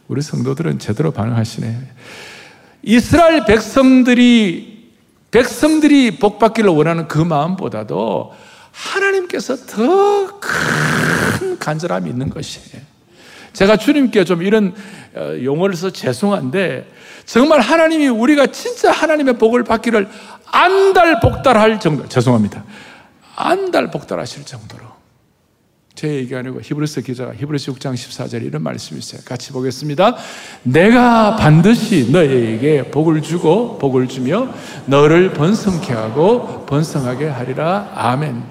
우리 0.08 0.22
성도들은 0.22 0.80
제대로 0.80 1.12
반응하시네. 1.12 1.92
이스라엘 2.82 3.44
백성들이 3.44 4.90
백성들이 5.30 6.18
복 6.18 6.40
받기를 6.40 6.68
원하는 6.70 7.06
그 7.06 7.18
마음보다도 7.18 8.32
하나님께서 8.72 9.56
더 9.56 10.40
큰 10.40 11.58
간절함이 11.58 12.10
있는 12.10 12.28
것이에요. 12.28 12.82
제가 13.52 13.76
주님께 13.76 14.24
좀 14.24 14.42
이런 14.42 14.74
어, 14.74 15.03
용어를 15.16 15.76
써 15.76 15.90
죄송한데 15.90 16.90
정말 17.24 17.60
하나님이 17.60 18.08
우리가 18.08 18.46
진짜 18.48 18.90
하나님의 18.90 19.38
복을 19.38 19.64
받기를 19.64 20.08
안달복달할 20.46 21.80
정도, 21.80 22.08
죄송합니다. 22.08 22.64
안달복달하실 23.36 24.44
정도로. 24.44 24.84
제 25.94 26.12
얘기 26.12 26.34
아니고 26.34 26.60
히브리서 26.60 27.02
기자가 27.02 27.34
히브리서 27.34 27.72
6장 27.72 27.94
14절에 27.94 28.44
이런 28.44 28.62
말씀이 28.62 28.98
있어요. 28.98 29.20
같이 29.24 29.52
보겠습니다. 29.52 30.16
내가 30.64 31.36
반드시 31.36 32.10
너에게 32.10 32.90
복을 32.90 33.22
주고 33.22 33.78
복을 33.78 34.08
주며 34.08 34.48
너를 34.86 35.32
번성케 35.32 35.92
하고 35.92 36.66
번성하게 36.66 37.28
하리라. 37.28 37.92
아멘. 37.94 38.42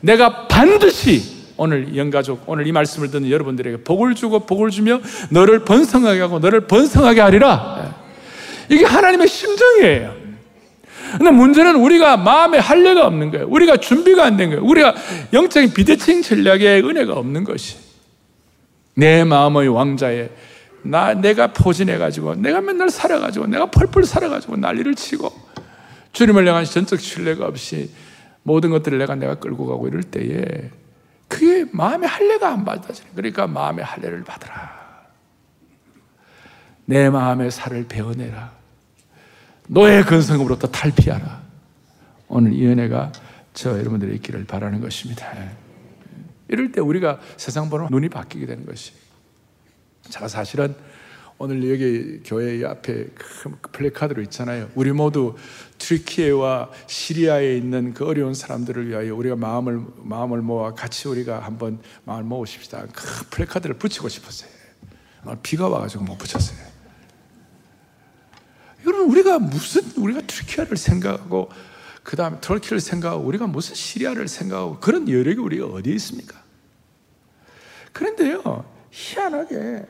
내가 0.00 0.48
반드시 0.48 1.35
오늘 1.56 1.96
영가족 1.96 2.44
오늘 2.46 2.66
이 2.66 2.72
말씀을 2.72 3.10
듣는 3.10 3.30
여러분들에게 3.30 3.78
복을 3.78 4.14
주고 4.14 4.40
복을 4.40 4.70
주며 4.70 5.00
너를 5.30 5.60
번성하게 5.64 6.20
하고 6.20 6.38
너를 6.38 6.66
번성하게 6.66 7.20
하리라. 7.20 7.94
이게 8.68 8.84
하나님의 8.84 9.28
심정이에요. 9.28 10.14
근데 11.12 11.30
문제는 11.30 11.76
우리가 11.76 12.16
마음에 12.16 12.58
할례가 12.58 13.06
없는 13.06 13.30
거예요. 13.30 13.46
우리가 13.48 13.76
준비가 13.78 14.24
안 14.24 14.36
된 14.36 14.50
거예요. 14.50 14.64
우리가 14.64 14.94
영적인 15.32 15.72
비대칭 15.72 16.22
전략에 16.22 16.80
은혜가 16.80 17.14
없는 17.14 17.44
것이. 17.44 17.76
내 18.94 19.24
마음의 19.24 19.68
왕자에 19.68 20.30
나 20.82 21.14
내가 21.14 21.48
포진해 21.52 21.96
가지고 21.98 22.34
내가 22.34 22.60
맨날 22.60 22.90
살아 22.90 23.18
가지고 23.18 23.46
내가 23.46 23.66
펄펄 23.66 24.04
살아 24.04 24.28
가지고 24.28 24.56
난리를 24.56 24.94
치고 24.94 25.32
주님을 26.12 26.46
향한 26.46 26.64
전적 26.64 27.00
신뢰가 27.00 27.46
없이 27.46 27.90
모든 28.42 28.70
것들을 28.70 28.98
내가 28.98 29.14
내가 29.14 29.34
끌고 29.36 29.66
가고 29.66 29.86
이럴 29.88 30.02
때에 30.02 30.70
그게 31.28 31.64
마음의 31.72 32.08
할례가 32.08 32.52
안 32.52 32.64
받아지는 32.64 33.10
그러니까 33.14 33.46
마음의 33.46 33.84
할례를 33.84 34.24
받으라. 34.24 34.86
내 36.84 37.10
마음의 37.10 37.50
살을 37.50 37.86
베어내라. 37.88 38.52
노예 39.68 40.02
근성으로부터 40.02 40.68
탈피하라. 40.68 41.42
오늘 42.28 42.52
이 42.52 42.66
은혜가 42.66 43.12
저 43.54 43.78
여러분들의 43.78 44.14
있기를 44.16 44.44
바라는 44.44 44.80
것입니다. 44.80 45.32
이럴 46.48 46.70
때 46.70 46.80
우리가 46.80 47.20
세상 47.36 47.68
보는 47.70 47.88
눈이 47.90 48.08
바뀌게 48.08 48.46
되는 48.46 48.64
것이. 48.64 48.92
제가 50.02 50.28
사실은 50.28 50.74
오늘 51.38 51.68
여기 51.70 52.20
교회 52.24 52.64
앞에 52.64 53.08
큰 53.14 53.56
플래카드로 53.72 54.22
있잖아요. 54.22 54.70
우리 54.74 54.92
모두 54.92 55.36
트리키에와 55.78 56.70
시리아에 56.86 57.56
있는 57.56 57.94
그 57.94 58.06
어려운 58.06 58.34
사람들을 58.34 58.88
위하여 58.88 59.14
우리가 59.14 59.36
마음을 59.36 59.84
마음을 59.98 60.42
모아 60.42 60.74
같이 60.74 61.08
우리가 61.08 61.40
한번 61.40 61.80
마음을 62.04 62.24
모으십시다. 62.24 62.86
큰 62.92 63.30
플래카드를 63.30 63.76
붙이고 63.76 64.08
싶었어요. 64.08 64.50
비가 65.42 65.68
와가지고 65.68 66.04
못 66.04 66.18
붙였어요. 66.18 66.58
여러분 68.86 69.10
우리가 69.10 69.38
무슨 69.38 69.82
우리가 69.96 70.20
트리키아를 70.22 70.76
생각하고 70.76 71.50
그 72.02 72.16
다음에 72.16 72.38
터키를 72.40 72.78
생각하고 72.78 73.24
우리가 73.24 73.48
무슨 73.48 73.74
시리아를 73.74 74.28
생각하고 74.28 74.78
그런 74.78 75.08
여력이 75.08 75.40
우리가 75.40 75.66
어디에 75.66 75.92
있습니까? 75.94 76.40
그런데요 77.92 78.64
희한하게 78.90 79.86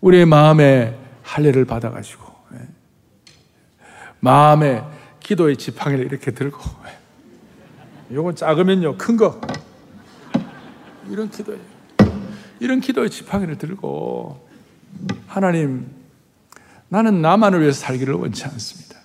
우리의 0.00 0.26
마음에 0.26 0.96
할례를 1.22 1.64
받아가지고 1.64 2.23
마음에 4.24 4.82
기도의 5.20 5.58
지팡이를 5.58 6.06
이렇게 6.06 6.30
들고. 6.30 6.58
이건 8.10 8.34
작으면요 8.34 8.96
큰 8.96 9.18
거. 9.18 9.38
이런 11.10 11.30
기도에 11.30 11.58
이런 12.58 12.80
기도의 12.80 13.10
지팡이를 13.10 13.58
들고. 13.58 14.48
하나님 15.26 15.86
나는 16.88 17.20
나만을 17.20 17.60
위해서 17.60 17.80
살기를 17.80 18.14
원치 18.14 18.44
않습니다. 18.44 18.98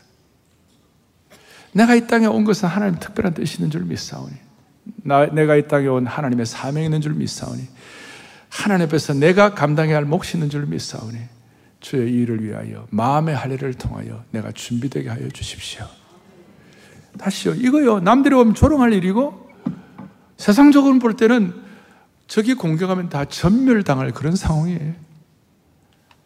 내가 1.73 1.95
이 1.95 2.07
땅에 2.07 2.25
온 2.25 2.45
것은 2.45 2.69
하나님 2.69 2.99
특별한 2.99 3.33
뜻이 3.33 3.57
있는 3.57 3.71
줄 3.71 3.83
믿사오니 3.83 4.33
나, 5.03 5.25
내가 5.27 5.55
이 5.55 5.67
땅에 5.67 5.87
온 5.87 6.07
하나님의 6.07 6.45
사명이 6.45 6.85
있는 6.85 7.01
줄 7.01 7.13
믿사오니 7.13 7.67
하나님 8.49 8.87
앞에서 8.87 9.13
내가 9.13 9.53
감당해야 9.53 9.97
할 9.97 10.05
몫이 10.05 10.37
있는 10.37 10.49
줄 10.49 10.65
믿사오니 10.65 11.38
주의 11.79 12.13
일을 12.13 12.43
위하여 12.43 12.87
마음의 12.89 13.35
할례를 13.35 13.73
통하여 13.73 14.23
내가 14.31 14.51
준비되게 14.51 15.09
하여 15.09 15.27
주십시오. 15.29 15.87
다시요. 17.17 17.55
이거요. 17.55 17.99
남들이 17.99 18.35
보면 18.35 18.53
조롱할 18.53 18.93
일이고 18.93 19.49
세상적으로 20.37 20.99
볼 20.99 21.15
때는 21.15 21.53
저기 22.27 22.53
공격하면 22.53 23.09
다 23.09 23.25
전멸당할 23.25 24.11
그런 24.11 24.35
상황이에요. 24.35 24.93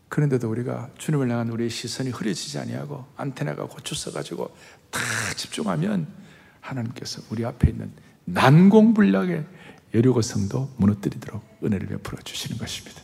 그런데도 0.09 0.49
우리가 0.49 0.89
주님을 0.97 1.31
향한 1.31 1.49
우리의 1.49 1.69
시선이 1.69 2.11
흐려지지 2.11 2.59
아니하고 2.59 3.05
안테나가 3.17 3.65
고쳐 3.65 3.95
써가지고 3.95 4.55
다 4.91 4.99
집중하면 5.35 6.07
하나님께서 6.59 7.21
우리 7.31 7.45
앞에 7.45 7.69
있는 7.69 7.91
난공불락의 8.25 9.45
여리고성도 9.93 10.71
무너뜨리도록 10.77 11.59
은혜를 11.63 11.87
베풀어 11.87 12.21
주시는 12.23 12.57
것입니다. 12.57 13.01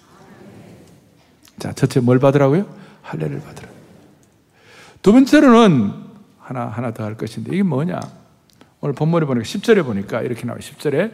자, 1.59 1.73
첫째 1.73 1.99
뭘 1.99 2.19
받으라고요? 2.19 2.65
할례를 3.01 3.41
받으라. 3.41 3.67
두 5.01 5.11
번째로는 5.11 5.93
하나 6.39 6.65
하나 6.67 6.91
더 6.91 7.03
할 7.03 7.15
것인데 7.15 7.51
이게 7.53 7.63
뭐냐? 7.63 7.99
오늘 8.81 8.95
본문에 8.95 9.25
보니까 9.25 9.43
10절에 9.45 9.83
보니까 9.83 10.21
이렇게 10.21 10.45
나와요. 10.45 10.59
10절에 10.61 11.11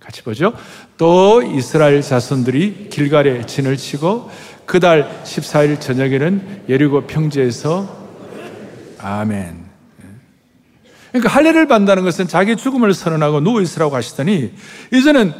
같이 0.00 0.22
보죠. 0.22 0.52
또 0.98 1.42
이스라엘 1.42 2.02
자손들이 2.02 2.88
길갈에 2.90 3.46
진을 3.46 3.76
치고 3.76 4.30
그달 4.66 5.22
14일 5.24 5.80
저녁에는 5.80 6.64
예리고 6.68 7.06
평지에서 7.06 8.06
아멘. 8.98 9.64
그러니까 11.12 11.32
할례를 11.32 11.66
받는다는 11.66 12.02
것은 12.02 12.28
자기 12.28 12.56
죽음을 12.56 12.92
선언하고 12.92 13.40
누워 13.40 13.62
있으라고 13.62 13.96
하시더니 13.96 14.52
이제는 14.92 15.32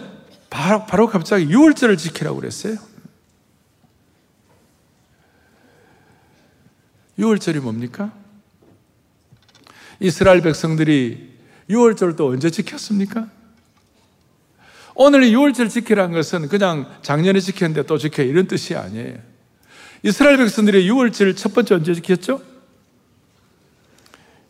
바로, 0.49 0.87
바로 0.87 1.07
갑자기 1.09 1.47
6월절을 1.49 1.99
지키라고 1.99 2.41
그랬어요. 2.41 2.77
6월절이 7.19 7.61
뭡니까? 7.61 8.13
이스라엘 10.01 10.43
백성들이 10.43 11.37
6월절도 11.71 12.29
언제 12.33 12.51
지켰습니까? 12.51 13.31
오늘 14.95 15.23
6월절 15.31 15.69
지키라는 15.71 16.15
것은 16.15 16.49
그냥 16.49 16.91
작년에 17.03 17.41
지켰는데 17.41 17.85
또 17.85 17.99
지켜 17.99 18.23
이런 18.23 18.47
뜻이 18.47 18.75
아니에요. 18.75 19.19
이스라엘 20.03 20.37
백성들이 20.37 20.89
6월절 20.89 21.37
첫 21.37 21.55
번째 21.55 21.75
언제 21.75 21.95
지켰죠? 21.95 22.41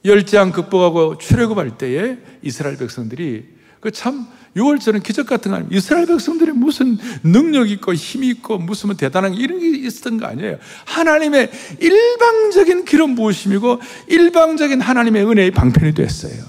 열재앙 0.04 0.52
극복하고 0.52 1.18
출애굽할 1.18 1.78
때에 1.78 2.18
이스라엘 2.42 2.76
백성들이 2.76 3.56
그 3.80 3.90
참 3.90 4.26
6월절은 4.56 5.02
기적 5.02 5.26
같은 5.26 5.50
거 5.50 5.58
아니에요. 5.58 5.70
이스라엘 5.72 6.06
백성들이 6.06 6.52
무슨 6.52 6.98
능력 7.22 7.70
있고 7.70 7.92
힘이 7.92 8.28
있고 8.28 8.58
무슨 8.58 8.88
뭐 8.88 8.96
대단한 8.96 9.34
이런 9.34 9.60
게 9.60 9.68
있었던 9.68 10.18
거 10.18 10.26
아니에요. 10.26 10.58
하나님의 10.86 11.50
일방적인 11.78 12.86
기름 12.86 13.14
부으심이고 13.14 13.80
일방적인 14.08 14.80
하나님의 14.80 15.26
은혜의 15.26 15.50
방편이 15.50 15.94
됐어요. 15.94 16.42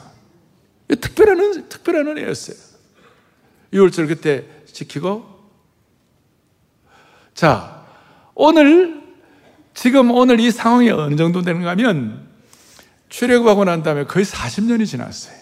특별한 0.88 1.68
특별한 1.68 2.08
은혜였어요. 2.08 2.58
6월절 3.74 4.08
그때 4.08 4.46
지키고 4.72 5.26
자 7.34 7.86
오늘 8.34 9.04
지금 9.74 10.12
오늘 10.12 10.40
이 10.40 10.50
상황이 10.50 10.90
어느 10.90 11.16
정도 11.18 11.42
되는가 11.42 11.72
하면 11.72 12.26
출애굽하고 13.10 13.66
난 13.66 13.84
다음에 13.84 14.06
거의 14.06 14.26
40년이 14.26 14.86
지났어요. 14.88 15.36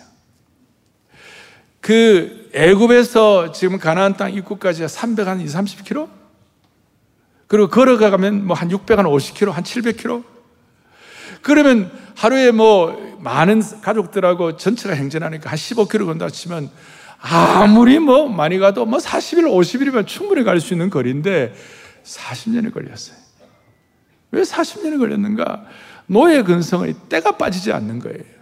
그 1.79 2.44
애굽에서 2.55 3.51
지금 3.51 3.77
가나안 3.77 4.15
땅 4.15 4.33
입구까지 4.33 4.87
300, 4.87 5.27
한 5.27 5.41
2, 5.41 5.45
30km? 5.45 6.07
그리고 7.47 7.67
걸어가면 7.67 8.47
뭐 8.47 8.55
한 8.55 8.71
600, 8.71 8.97
한 8.97 9.05
50km, 9.05 9.51
한 9.51 9.63
700km? 9.63 10.23
그러면 11.41 11.91
하루에 12.15 12.51
뭐 12.51 13.17
많은 13.19 13.61
가족들하고 13.81 14.55
전체가 14.55 14.95
행진하니까 14.95 15.49
한 15.49 15.57
15km 15.57 16.05
건다 16.05 16.29
치면 16.29 16.69
아무리 17.19 17.99
뭐 17.99 18.29
많이 18.29 18.57
가도 18.57 18.85
뭐 18.85 18.99
40일, 18.99 19.43
50일이면 19.43 20.07
충분히 20.07 20.43
갈 20.43 20.61
수 20.61 20.73
있는 20.73 20.89
거리인데 20.89 21.53
40년이 22.05 22.73
걸렸어요. 22.73 23.17
왜 24.31 24.41
40년이 24.43 24.97
걸렸는가? 24.97 25.65
노예 26.07 26.41
근성의 26.41 26.95
때가 27.09 27.35
빠지지 27.37 27.73
않는 27.73 27.99
거예요. 27.99 28.34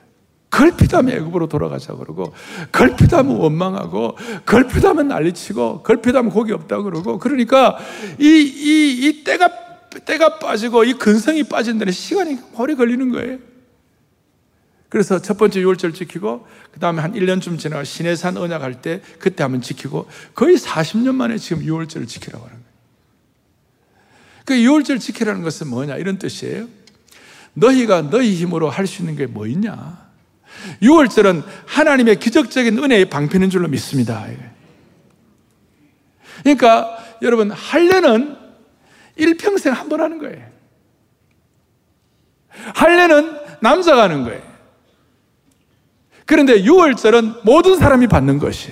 걸핏하면 0.54 1.16
애굽으로 1.16 1.48
돌아가자 1.48 1.96
그러고 1.96 2.32
걸핏하면 2.72 3.38
원망하고 3.38 4.16
걸핏하면 4.46 5.08
난리치고 5.08 5.82
걸핏하면 5.82 6.32
고기 6.32 6.52
없다 6.52 6.84
그러고 6.84 7.18
그러니까 7.18 7.80
이이 8.20 9.08
이 9.10 9.24
때가 9.24 9.50
때가 10.06 10.38
빠지고 10.38 10.84
이 10.84 10.94
근성이 10.94 11.44
빠진 11.44 11.80
데는 11.80 11.92
시간이 11.92 12.38
오래 12.56 12.76
걸리는 12.76 13.12
거예요. 13.12 13.40
그래서 14.90 15.20
첫 15.20 15.40
번째 15.40 15.60
6월절 15.62 15.96
지키고 15.96 16.46
그 16.72 16.80
다음에 16.80 17.02
한 17.02 17.14
1년쯤 17.14 17.58
지나가 17.58 17.84
시내산 17.84 18.38
언약할 18.38 18.84
때 18.84 19.02
그때 19.18 19.42
한번 19.42 19.62
지키고 19.62 20.08
거의 20.36 20.56
40년 20.56 21.16
만에 21.16 21.40
지금 21.40 21.64
6월절을 21.64 22.08
지키라고 22.08 22.46
하는 22.46 22.58
거예요. 22.60 22.74
그 24.46 24.54
6월절 24.54 25.00
지키라는 25.00 25.42
것은 25.42 25.68
뭐냐? 25.68 25.98
이런 25.98 26.20
뜻이에요. 26.20 26.68
너희가 27.56 28.10
너희 28.12 28.36
힘으로 28.36 28.70
할 28.70 28.86
수 28.86 29.02
있는 29.02 29.16
게 29.16 29.26
뭐 29.26 29.48
있냐? 29.48 30.03
6월절은 30.82 31.44
하나님의 31.66 32.20
기적적인 32.20 32.78
은혜의 32.78 33.06
방편인 33.06 33.50
줄로 33.50 33.68
믿습니다. 33.68 34.26
그러니까 36.44 36.98
여러분, 37.22 37.52
할례는 37.52 38.38
일평생 39.16 39.74
한 39.74 39.90
번 39.90 40.02
하는 40.02 40.18
거예요. 40.20 40.44
할례는 42.76 43.38
남자가 43.62 44.04
하는 44.04 44.24
거예요. 44.24 44.42
그런데 46.26 46.62
6월절은 46.64 47.42
모든 47.44 47.78
사람이 47.78 48.08
받는 48.08 48.40
것이 48.40 48.72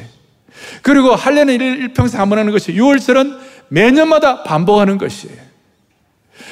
그리고 0.82 1.15
할례는 1.15 1.54
일평생 1.54 2.20
한 2.20 2.30
번 2.30 2.39
하는 2.39 2.52
것이 2.52 2.74
6월절은 2.74 3.39
매년마다 3.70 4.44
반복하는 4.44 4.98
것이에요. 4.98 5.50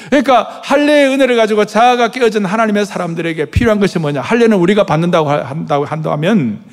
그러니까 0.10 0.62
할례의 0.64 1.10
은혜를 1.10 1.36
가지고 1.36 1.66
자아가 1.66 2.10
깨어진 2.10 2.46
하나님의 2.46 2.86
사람들에게 2.86 3.46
필요한 3.46 3.80
것이 3.80 4.00
뭐냐? 4.00 4.22
할례는 4.22 4.58
우리가 4.58 4.86
받는다고 4.86 5.30
한다고 5.30 5.86
한다면 5.86 6.64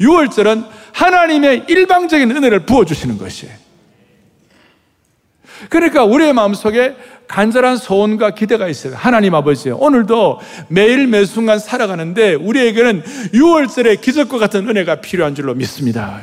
6월절은 0.00 0.66
하나님의 0.92 1.64
일방적인 1.68 2.30
은혜를 2.30 2.60
부어 2.60 2.84
주시는 2.84 3.18
것이에요. 3.18 3.54
그러니까 5.68 6.04
우리의 6.04 6.32
마음속에 6.32 6.96
간절한 7.28 7.76
소원과 7.76 8.30
기대가 8.30 8.68
있어요. 8.68 8.94
하나님 8.94 9.34
아버지, 9.34 9.70
오늘도 9.70 10.40
매일 10.68 11.06
매 11.06 11.24
순간 11.24 11.58
살아가는데 11.58 12.34
우리에게는 12.34 13.02
6월절의 13.32 14.00
기적과 14.00 14.38
같은 14.38 14.68
은혜가 14.68 14.96
필요한 14.96 15.34
줄로 15.34 15.54
믿습니다. 15.54 16.20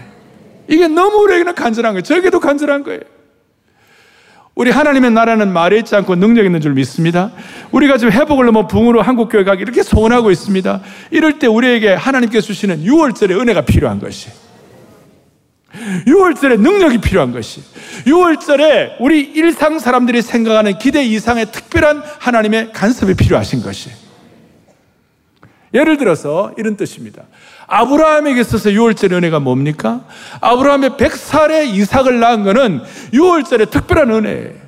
이게 0.67 0.87
너무 0.87 1.17
우리에게는 1.23 1.55
간절한 1.55 1.93
거예요. 1.93 2.03
저에게도 2.03 2.39
간절한 2.39 2.83
거예요. 2.83 3.01
우리 4.55 4.69
하나님의 4.69 5.11
나라는 5.11 5.51
말에 5.51 5.79
있지 5.79 5.95
않고 5.95 6.15
능력 6.15 6.45
있는 6.45 6.61
줄 6.61 6.73
믿습니다. 6.73 7.31
우리가 7.71 7.97
지금 7.97 8.13
회복을 8.13 8.45
넘어 8.45 8.67
붕으로 8.67 9.01
한국교회 9.01 9.43
가기 9.43 9.61
이렇게 9.63 9.81
소원하고 9.81 10.29
있습니다. 10.29 10.81
이럴 11.09 11.39
때 11.39 11.47
우리에게 11.47 11.93
하나님께서 11.93 12.45
주시는 12.47 12.83
6월절의 12.83 13.39
은혜가 13.39 13.61
필요한 13.61 13.99
것이 13.99 14.29
6월절에 16.05 16.59
능력이 16.59 16.99
필요한 16.99 17.31
것이 17.31 17.61
6월절에 18.05 18.97
우리 18.99 19.21
일상 19.21 19.79
사람들이 19.79 20.21
생각하는 20.21 20.77
기대 20.77 21.03
이상의 21.03 21.51
특별한 21.51 22.03
하나님의 22.19 22.73
간섭이 22.73 23.15
필요하신 23.15 23.63
것이 23.63 23.89
예를 25.73 25.97
들어서 25.97 26.53
이런 26.57 26.77
뜻입니다. 26.77 27.23
아브라함에게 27.67 28.41
있어서 28.41 28.69
6월절의 28.69 29.13
은혜가 29.13 29.39
뭡니까? 29.39 30.05
아브라함의 30.41 30.91
100살에 30.91 31.67
이삭을 31.73 32.19
낳은 32.19 32.43
것은 32.43 32.81
6월절의 33.13 33.69
특별한 33.69 34.11
은혜예요. 34.11 34.63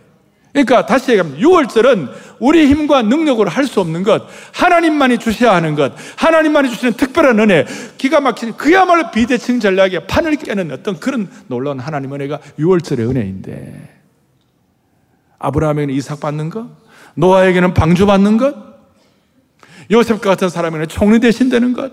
그러니까 0.53 0.85
다시 0.85 1.11
얘기하면 1.11 1.37
6월절은 1.37 2.09
우리 2.39 2.67
힘과 2.67 3.01
능력으로 3.01 3.49
할 3.49 3.65
수 3.67 3.81
없는 3.81 4.03
것, 4.03 4.23
하나님만이 4.53 5.17
주셔야 5.17 5.53
하는 5.53 5.75
것, 5.75 5.93
하나님만이 6.15 6.69
주시는 6.69 6.93
특별한 6.93 7.39
은혜, 7.39 7.65
기가 7.97 8.21
막힌 8.21 8.55
그야말로 8.55 9.11
비대칭 9.11 9.59
전략에 9.59 10.07
판을 10.07 10.37
깨는 10.37 10.71
어떤 10.71 10.97
그런 10.99 11.29
놀라운 11.47 11.79
하나님 11.79 12.13
은혜가 12.13 12.39
6월절의 12.59 12.99
은혜인데 13.09 13.95
아브라함에게는 15.39 15.93
이삭 15.93 16.21
받는 16.21 16.49
것, 16.49 16.67
노아에게는 17.15 17.73
방주 17.73 18.05
받는 18.05 18.37
것, 18.37 18.55
요셉과 19.91 20.29
같은 20.29 20.47
사람에게는 20.47 20.87
총리 20.87 21.19
대신 21.19 21.49
되는 21.49 21.73
것, 21.73 21.91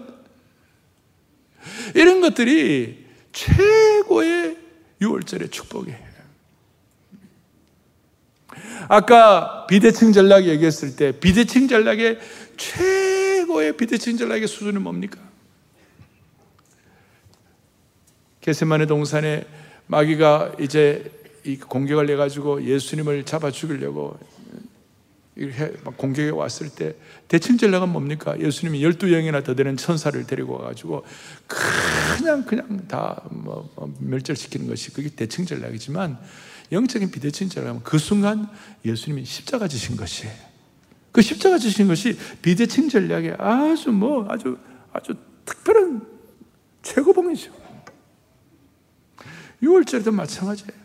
이런 1.95 2.21
것들이 2.21 3.07
최고의 3.33 4.57
6월절의 5.01 5.51
축복이에요. 5.51 6.13
아까 8.89 9.67
비대칭 9.67 10.13
전략 10.13 10.45
얘기했을 10.45 10.97
때 10.97 11.13
비대칭 11.13 11.69
전략의 11.69 12.19
최고의 12.57 13.77
비대칭 13.77 14.17
전략의 14.17 14.47
수준은 14.47 14.83
뭡니까? 14.83 15.19
게세만의 18.41 18.87
동산에 18.89 19.47
마귀가 19.87 20.57
이제 20.61 21.11
공격을 21.69 22.11
해가지고 22.11 22.65
예수님을 22.65 23.25
잡아 23.25 23.51
죽이려고 23.51 24.19
공격에 25.97 26.29
왔을 26.31 26.69
때 26.69 26.95
대칭 27.29 27.57
전략은 27.57 27.89
뭡니까? 27.89 28.39
예수님이 28.39 28.83
열두 28.83 29.09
영이나 29.09 29.43
더 29.43 29.55
되는 29.55 29.77
천사를 29.77 30.23
데리고 30.27 30.55
와가지고 30.55 31.05
그냥 31.47 32.45
그냥 32.45 32.87
다뭐 32.87 33.71
뭐 33.75 33.95
멸절시키는 33.99 34.67
것이 34.67 34.93
그게 34.93 35.09
대칭 35.09 35.47
전략이지만 35.47 36.19
영적인 36.71 37.11
비대칭 37.11 37.49
전략은 37.49 37.83
그 37.83 37.99
순간 37.99 38.49
예수님이 38.85 39.25
십자가 39.25 39.69
지신 39.69 39.97
것이에요. 39.97 40.35
그 41.13 41.23
십자가 41.23 41.59
지신 41.59 41.89
것이 41.89 42.19
비대칭 42.43 42.89
전략의 42.89 43.37
아주 43.39 43.91
뭐 43.91 44.27
아주 44.29 44.59
아주 44.93 45.15
특별한 45.45 46.07
최고봉이죠. 46.83 47.53
6월절에도 49.63 50.11
마찬가지예요. 50.13 50.82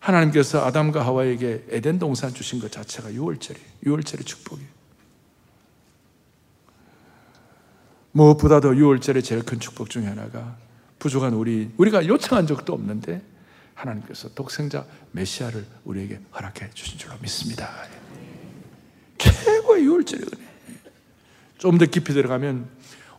하나님께서 0.00 0.64
아담과 0.64 1.04
하와에게 1.04 1.66
에덴 1.68 1.98
동산 1.98 2.32
주신 2.32 2.58
것 2.58 2.72
자체가 2.72 3.10
6월절이에요. 3.10 3.84
6월절의 3.84 4.26
축복이에요. 4.26 4.68
무엇보다도 8.12 8.72
6월절의 8.72 9.22
제일 9.22 9.42
큰 9.44 9.60
축복 9.60 9.88
중에 9.90 10.06
하나가 10.06 10.56
부족한 10.98 11.34
우리, 11.34 11.70
우리가 11.76 12.06
요청한 12.06 12.46
적도 12.46 12.72
없는데 12.72 13.22
하나님께서 13.74 14.30
독생자 14.34 14.84
메시아를 15.12 15.64
우리에게 15.84 16.20
허락해 16.34 16.70
주신 16.74 16.98
줄로 16.98 17.14
믿습니다. 17.20 17.70
최고의 19.18 19.84
유월절의 19.84 20.34
은혜. 20.34 20.50
좀 21.58 21.78
더 21.78 21.84
깊이 21.84 22.14
들어가면 22.14 22.68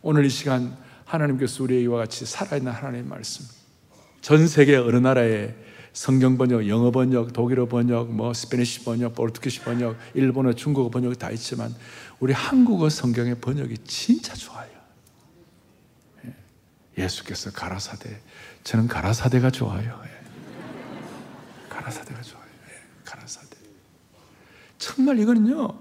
오늘 0.01 0.25
이 0.25 0.29
시간 0.29 0.75
하나님께서 1.05 1.63
우리와 1.63 1.99
같이 1.99 2.25
살아있는 2.25 2.71
하나님의 2.71 3.03
말씀. 3.05 3.45
전 4.21 4.47
세계 4.47 4.75
어느 4.75 4.97
나라에 4.97 5.53
성경 5.93 6.37
번역, 6.37 6.67
영어 6.69 6.89
번역, 6.91 7.33
독일어 7.33 7.67
번역, 7.67 8.11
뭐 8.11 8.33
Spanish 8.33 8.85
번역, 8.85 9.13
Portuguese 9.13 9.61
번역, 9.61 9.97
일본어, 10.13 10.53
중국어 10.53 10.89
번역 10.89 11.17
다 11.19 11.29
있지만 11.31 11.75
우리 12.19 12.33
한국어 12.33 12.89
성경의 12.89 13.35
번역이 13.41 13.79
진짜 13.79 14.33
좋아요. 14.33 14.69
예. 16.25 17.03
예수께서 17.03 17.51
가라사대, 17.51 18.21
저는 18.63 18.87
가라사대가 18.87 19.51
좋아요. 19.51 20.01
예. 20.05 21.67
가라사대가 21.67 22.21
좋아요. 22.21 22.45
예. 22.69 23.03
가라사대. 23.03 23.57
정말 24.77 25.19
이거는요, 25.19 25.77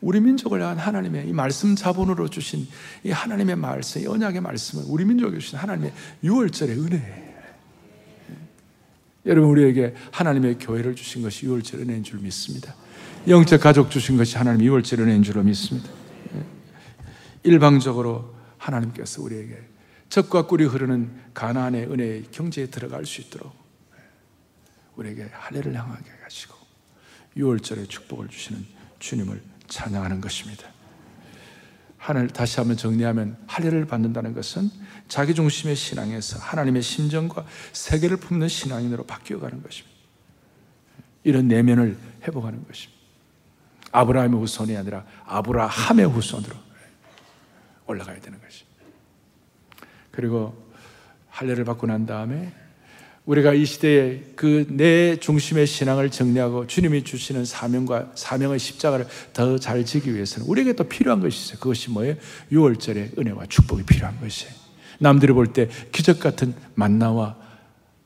우리 0.00 0.20
민족을 0.20 0.60
향한 0.60 0.78
하나님의 0.78 1.28
이 1.28 1.32
말씀 1.32 1.76
자본으로 1.76 2.28
주신 2.28 2.66
이 3.04 3.12
하나님의 3.12 3.54
말씀, 3.54 4.02
이 4.02 4.06
언약의 4.06 4.40
말씀은 4.40 4.86
우리 4.86 5.04
민족에 5.04 5.38
주신 5.38 5.56
하나님의 5.58 5.92
6월절의 6.24 6.70
은혜예요. 6.70 7.31
여러분 9.26 9.50
우리에게 9.50 9.94
하나님의 10.10 10.58
교회를 10.58 10.94
주신 10.96 11.22
것이 11.22 11.46
6월절 11.46 11.80
은혜인 11.80 12.02
줄 12.02 12.20
믿습니다. 12.20 12.74
영적 13.28 13.60
가족 13.60 13.90
주신 13.90 14.16
것이 14.16 14.36
하나님 14.36 14.66
6월절 14.66 15.00
은혜인 15.00 15.22
줄로 15.22 15.42
믿습니다. 15.42 15.88
일방적으로 17.44 18.34
하나님께서 18.58 19.22
우리에게 19.22 19.58
적과 20.08 20.46
꿀이 20.46 20.64
흐르는 20.64 21.10
가나안의 21.34 21.90
은혜의 21.90 22.24
경제에 22.30 22.66
들어갈 22.66 23.06
수 23.06 23.20
있도록 23.20 23.52
우리에게 24.96 25.28
할례를 25.32 25.74
향하게 25.74 26.10
하시고 26.24 26.54
6월절에 27.36 27.88
축복을 27.88 28.28
주시는 28.28 28.64
주님을 28.98 29.40
찬양하는 29.68 30.20
것입니다. 30.20 30.68
하늘 32.02 32.26
다시 32.26 32.58
한번 32.58 32.76
정리하면 32.76 33.36
할례를 33.46 33.84
받는다는 33.84 34.34
것은 34.34 34.68
자기 35.06 35.36
중심의 35.36 35.76
신앙에서 35.76 36.36
하나님의 36.36 36.82
심정과 36.82 37.46
세계를 37.72 38.16
품는 38.16 38.48
신앙인으로 38.48 39.06
바뀌어 39.06 39.38
가는 39.38 39.62
것입니다. 39.62 39.96
이런 41.22 41.46
내면을 41.46 41.96
회복하는 42.24 42.66
것입니다. 42.66 43.00
아브라함의 43.92 44.40
후손이 44.40 44.76
아니라 44.76 45.04
아브라함의 45.26 46.06
후손으로 46.08 46.56
올라가야 47.86 48.20
되는 48.20 48.40
것입니다. 48.40 48.82
그리고 50.10 50.60
할례를 51.28 51.64
받고 51.64 51.86
난 51.86 52.04
다음에 52.04 52.52
우리가 53.24 53.52
이 53.54 53.64
시대에 53.64 54.20
그 54.34 54.66
내 54.68 55.16
중심의 55.16 55.66
신앙을 55.66 56.10
정리하고 56.10 56.66
주님이 56.66 57.04
주시는 57.04 57.44
사명과 57.44 58.12
사명의 58.14 58.58
십자가를 58.58 59.06
더 59.32 59.58
잘 59.58 59.84
지기 59.84 60.12
위해서는 60.14 60.48
우리에게 60.48 60.72
또 60.72 60.84
필요한 60.84 61.20
것이 61.20 61.38
있어요. 61.46 61.58
그것이 61.60 61.90
뭐예요? 61.90 62.16
6월절의 62.50 63.18
은혜와 63.18 63.46
축복이 63.46 63.84
필요한 63.84 64.18
것이에요. 64.20 64.52
남들이 64.98 65.32
볼 65.32 65.46
때 65.52 65.68
기적 65.92 66.18
같은 66.20 66.54
만나와 66.74 67.36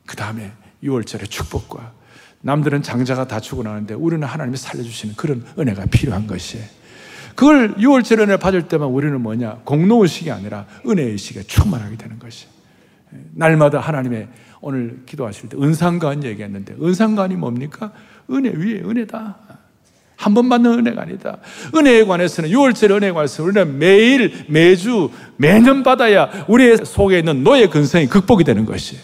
그 0.05 0.15
다음에 0.15 0.51
6월절의 0.83 1.29
축복과 1.29 1.93
남들은 2.41 2.83
장자가 2.83 3.27
다 3.27 3.39
죽어나는데 3.39 3.95
우리는 3.95 4.25
하나님이 4.27 4.57
살려주시는 4.57 5.15
그런 5.15 5.43
은혜가 5.57 5.87
필요한 5.87 6.27
것이에요. 6.27 6.63
그걸 7.35 7.75
6월절 7.75 8.19
은혜 8.19 8.37
받을 8.37 8.67
때만 8.67 8.87
우리는 8.87 9.19
뭐냐? 9.19 9.61
공로의식이 9.65 10.31
아니라 10.31 10.65
은혜의식에 10.85 11.43
충만하게 11.43 11.97
되는 11.97 12.19
것이에요. 12.19 12.51
날마다 13.33 13.79
하나님의 13.79 14.27
오늘 14.61 15.01
기도하실 15.05 15.49
때 15.49 15.57
은상관 15.57 16.23
얘기했는데 16.23 16.75
은상관이 16.81 17.35
뭡니까? 17.35 17.91
은혜 18.31 18.49
위에 18.49 18.81
은혜다. 18.81 19.37
한 20.19 20.33
번 20.33 20.49
받는 20.49 20.79
은혜가 20.79 21.03
아니다. 21.03 21.37
은혜에 21.75 22.03
관해서는 22.05 22.49
6월절 22.49 22.89
은혜에 22.91 23.11
관해서 23.11 23.43
우리는 23.43 23.77
매일 23.77 24.45
매주 24.49 25.11
매년 25.37 25.83
받아야 25.83 26.45
우리의 26.47 26.79
속에 26.85 27.19
있는 27.19 27.43
노예 27.43 27.67
근성이 27.67 28.07
극복이 28.07 28.43
되는 28.43 28.65
것이. 28.65 28.97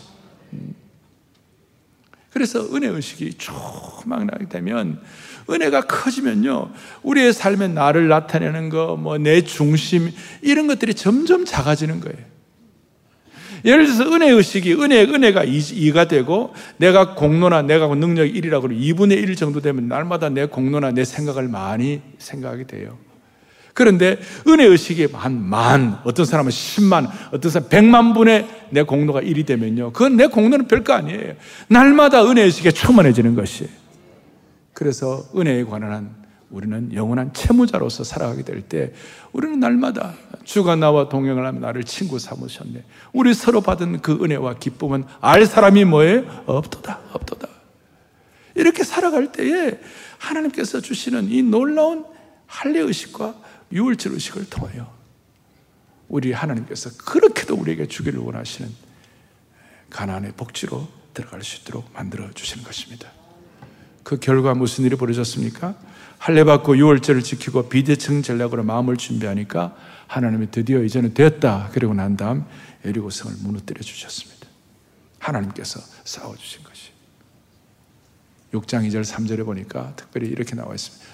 그래서 2.31 2.61
은혜 2.75 2.87
의식이 2.87 3.35
초막나게 3.37 4.49
되면 4.49 4.99
은혜가 5.47 5.81
커지면요 5.81 6.71
우리의 7.03 7.31
삶에 7.31 7.67
나를 7.67 8.07
나타내는 8.07 8.69
거, 8.69 8.95
뭐 8.97 9.17
내 9.19 9.41
중심 9.43 10.09
이런 10.41 10.65
것들이 10.65 10.95
점점 10.95 11.45
작아지는 11.45 11.99
거예요. 11.99 12.32
예를 13.65 13.85
들어서 13.85 14.11
은혜 14.13 14.29
의 14.29 14.43
식이 14.43 14.73
은혜 14.73 15.03
은혜가 15.03 15.43
2 15.45 15.91
가 15.93 16.05
되고 16.05 16.53
내가 16.77 17.15
공로나 17.15 17.61
내가 17.61 17.87
능력 17.95 18.25
1이라고 18.25 18.69
2분의 18.77 19.13
1 19.13 19.35
정도 19.35 19.61
되면 19.61 19.87
날마다 19.87 20.29
내 20.29 20.45
공로나 20.45 20.91
내 20.91 21.05
생각을 21.05 21.47
많이 21.47 22.01
생각하게 22.17 22.65
돼요. 22.65 22.97
그런데 23.73 24.19
은혜 24.47 24.65
의 24.65 24.77
식이 24.77 25.07
한 25.13 25.41
만, 25.41 25.97
어떤 26.03 26.25
사람은 26.25 26.51
10만, 26.51 27.09
어떤 27.31 27.51
사람은 27.51 27.69
100만 27.69 28.13
분의 28.13 28.47
내 28.69 28.83
공로가 28.83 29.21
1이 29.21 29.45
되면요. 29.45 29.93
그건 29.93 30.15
내 30.15 30.27
공로는 30.27 30.67
별거 30.67 30.93
아니에요. 30.93 31.33
날마다 31.67 32.23
은혜 32.29 32.43
의 32.43 32.51
식에 32.51 32.71
충만해지는 32.71 33.33
것이. 33.35 33.67
그래서 34.73 35.23
은혜에 35.35 35.63
관한 35.63 36.22
우리는 36.53 36.93
영원한 36.93 37.33
채무자로서 37.33 38.03
살아가게 38.03 38.43
될 38.43 38.61
때 38.61 38.93
우리는 39.33 39.59
날마다 39.59 40.13
주가 40.45 40.75
나와 40.75 41.09
동행을 41.09 41.45
하면 41.45 41.61
나를 41.61 41.83
친구 41.83 42.19
삼으셨네. 42.19 42.83
우리 43.11 43.33
서로 43.33 43.61
받은 43.61 44.01
그 44.01 44.23
은혜와 44.23 44.55
기쁨은 44.55 45.03
알 45.19 45.45
사람이 45.45 45.83
뭐예요? 45.85 46.43
없도다, 46.45 46.99
없도다. 47.11 47.47
이렇게 48.55 48.83
살아갈 48.83 49.31
때에 49.31 49.79
하나님께서 50.19 50.79
주시는 50.79 51.29
이 51.31 51.41
놀라운 51.41 52.05
할례 52.45 52.79
의식과 52.79 53.35
유월절 53.71 54.13
의식을 54.13 54.49
통하여 54.49 54.93
우리 56.07 56.31
하나님께서 56.31 56.91
그렇게도 57.03 57.55
우리에게 57.55 57.87
주기를 57.87 58.19
원하시는 58.19 58.69
가난의 59.89 60.33
복지로 60.37 60.87
들어갈 61.15 61.43
수 61.43 61.61
있도록 61.61 61.89
만들어 61.93 62.29
주시는 62.31 62.63
것입니다. 62.63 63.09
그 64.03 64.19
결과 64.19 64.53
무슨 64.53 64.85
일이 64.85 64.95
벌어졌습니까? 64.95 65.75
할례 66.23 66.45
받고 66.45 66.77
유월절을 66.77 67.21
지키고 67.21 67.67
비대칭 67.67 68.21
전략으로 68.21 68.63
마음을 68.63 68.95
준비하니까 68.95 69.75
하나님이 70.07 70.51
드디어 70.51 70.81
이제는 70.81 71.13
됐다. 71.13 71.69
그리고 71.73 71.93
난 71.93 72.15
다음 72.15 72.45
에리고성을 72.85 73.35
무너뜨려 73.41 73.81
주셨습니다. 73.81 74.47
하나님께서 75.19 75.81
싸워 76.05 76.33
주신 76.37 76.63
것이. 76.63 76.91
6장 78.53 78.87
2절 78.87 79.03
3절에 79.03 79.43
보니까 79.43 79.93
특별히 79.97 80.29
이렇게 80.29 80.55
나와 80.55 80.73
있습니다. 80.73 81.05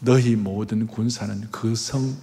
너희 0.00 0.34
모든 0.34 0.86
군사는 0.86 1.50
그 1.50 1.74
성 1.74 2.16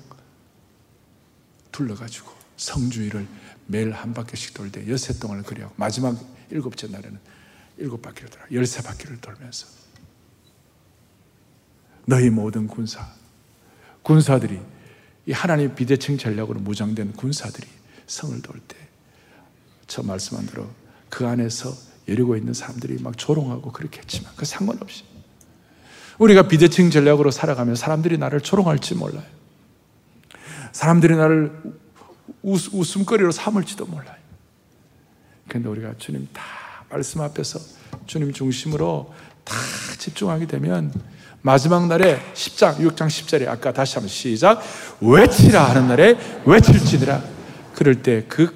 둘러가지고 1.71 2.31
성주위를 2.57 3.27
매일 3.67 3.91
한 3.91 4.15
바퀴씩 4.15 4.55
돌 4.55 4.71
때 4.71 4.87
여세 4.89 5.13
동안을 5.19 5.43
그려 5.43 5.69
마지막 5.75 6.17
일곱째 6.49 6.87
날에는 6.87 7.19
일곱 7.77 8.01
바퀴를 8.01 8.31
돌아 8.31 8.45
열세 8.51 8.81
바퀴를 8.81 9.21
돌면서 9.21 9.84
너희 12.05 12.29
모든 12.29 12.67
군사, 12.67 13.07
군사들이 14.03 14.59
이 15.27 15.31
하나님 15.31 15.73
비대칭 15.75 16.17
전략으로 16.17 16.59
무장된 16.59 17.13
군사들이 17.13 17.67
성을 18.07 18.41
돌 18.41 18.59
때 18.67 18.85
저 19.87 20.01
말씀한 20.03 20.47
대로 20.47 20.67
그 21.09 21.27
안에서 21.27 21.71
예리고 22.07 22.35
있는 22.35 22.53
사람들이 22.53 23.01
막 23.01 23.17
조롱하고 23.17 23.71
그렇게 23.71 23.99
했지만 24.01 24.31
그 24.35 24.45
상관없이 24.45 25.03
우리가 26.17 26.47
비대칭 26.47 26.89
전략으로 26.91 27.29
살아가면 27.31 27.75
사람들이 27.75 28.17
나를 28.17 28.41
조롱할지 28.41 28.95
몰라요. 28.95 29.23
사람들이 30.71 31.15
나를 31.15 31.51
웃, 32.41 32.73
웃음거리로 32.73 33.31
삼을지도 33.31 33.85
몰라요. 33.85 34.15
근데 35.47 35.69
우리가 35.69 35.93
주님 35.97 36.27
다 36.33 36.41
말씀 36.89 37.21
앞에서 37.21 37.59
주님 38.07 38.33
중심으로 38.33 39.13
다 39.43 39.55
집중하게 39.99 40.47
되면 40.47 40.91
마지막 41.49 41.85
날에 41.85 42.19
10장, 42.33 42.77
6장 42.79 43.05
10절에 43.05 43.47
아까 43.47 43.71
다시 43.71 43.93
한번 43.93 44.09
시작. 44.09 44.63
외치라 44.99 45.63
하는 45.69 45.87
날에 45.87 46.17
외칠지니라. 46.43 47.21
그럴 47.75 48.01
때 48.01 48.23
그 48.27 48.55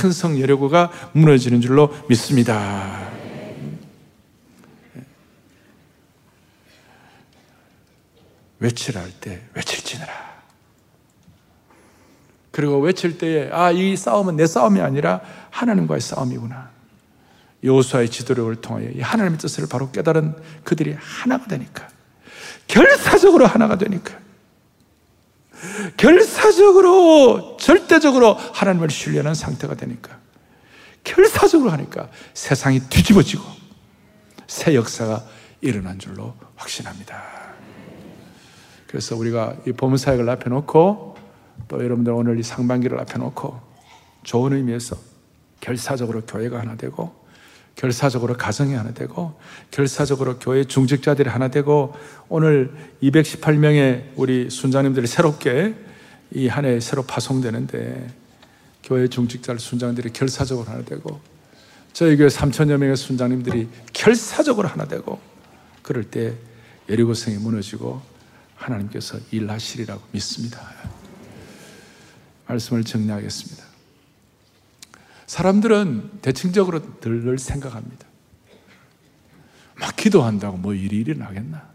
큰 0.00 0.12
성 0.12 0.38
여려고가 0.40 0.92
무너지는 1.12 1.60
줄로 1.60 1.92
믿습니다. 2.08 3.10
외치라 8.60 9.00
할 9.00 9.10
때 9.20 9.42
외칠지니라. 9.54 10.08
그리고 12.52 12.78
외칠 12.78 13.18
때에 13.18 13.50
아, 13.52 13.70
이 13.72 13.96
싸움은 13.96 14.36
내 14.36 14.46
싸움이 14.46 14.80
아니라 14.80 15.20
하나님과의 15.50 16.00
싸움이구나. 16.00 16.70
여호수아의 17.64 18.08
지도력을 18.10 18.54
통하여 18.60 18.88
하나님의 19.02 19.38
뜻을 19.38 19.66
바로 19.68 19.90
깨달은 19.90 20.36
그들이 20.64 20.96
하나가 20.98 21.46
되니까 21.46 21.88
결사적으로 22.70 23.46
하나가 23.46 23.76
되니까. 23.76 24.18
결사적으로, 25.96 27.56
절대적으로 27.58 28.34
하나님을 28.34 28.90
신뢰하는 28.90 29.34
상태가 29.34 29.74
되니까. 29.74 30.18
결사적으로 31.02 31.70
하니까 31.70 32.08
세상이 32.32 32.80
뒤집어지고 32.88 33.42
새 34.46 34.74
역사가 34.74 35.24
일어난 35.60 35.98
줄로 35.98 36.34
확신합니다. 36.56 37.22
그래서 38.86 39.16
우리가 39.16 39.56
이 39.66 39.72
보문사역을 39.72 40.28
앞에 40.28 40.50
놓고 40.50 41.16
또 41.68 41.84
여러분들 41.84 42.12
오늘 42.12 42.38
이 42.38 42.42
상반기를 42.42 42.98
앞에 43.00 43.18
놓고 43.18 43.60
좋은 44.22 44.52
의미에서 44.52 44.96
결사적으로 45.60 46.22
교회가 46.22 46.60
하나 46.60 46.76
되고 46.76 47.19
결사적으로 47.80 48.36
가정이 48.36 48.74
하나 48.74 48.92
되고 48.92 49.40
결사적으로 49.70 50.38
교회 50.38 50.64
중직자들이 50.64 51.30
하나 51.30 51.48
되고 51.48 51.94
오늘 52.28 52.74
218명의 53.02 54.02
우리 54.16 54.50
순장님들이 54.50 55.06
새롭게 55.06 55.74
이 56.32 56.46
한 56.48 56.66
해 56.66 56.78
새로 56.78 57.02
파송되는데 57.04 58.06
교회 58.84 59.08
중직자 59.08 59.56
순장들이 59.56 60.12
결사적으로 60.12 60.68
하나 60.68 60.84
되고 60.84 61.20
저희 61.94 62.18
교회 62.18 62.28
3천여 62.28 62.76
명의 62.76 62.96
순장님들이 62.96 63.68
결사적으로 63.94 64.68
하나 64.68 64.84
되고 64.84 65.18
그럴 65.82 66.04
때 66.04 66.34
예리고성이 66.90 67.38
무너지고 67.38 68.02
하나님께서 68.56 69.18
일하시리라고 69.30 70.02
믿습니다. 70.12 70.60
말씀을 72.46 72.84
정리하겠습니다. 72.84 73.69
사람들은 75.30 76.22
대칭적으로 76.22 76.98
늘 76.98 77.38
생각합니다. 77.38 78.04
막 79.78 79.94
기도한다고 79.94 80.56
뭐 80.56 80.74
일이 80.74 80.96
일어나겠나? 80.96 81.70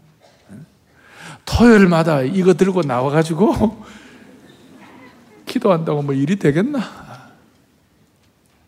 토요일마다 1.46 2.20
이거 2.20 2.52
들고 2.52 2.82
나와가지고 2.82 3.82
기도한다고 5.46 6.02
뭐 6.02 6.12
일이 6.12 6.36
되겠나? 6.36 7.32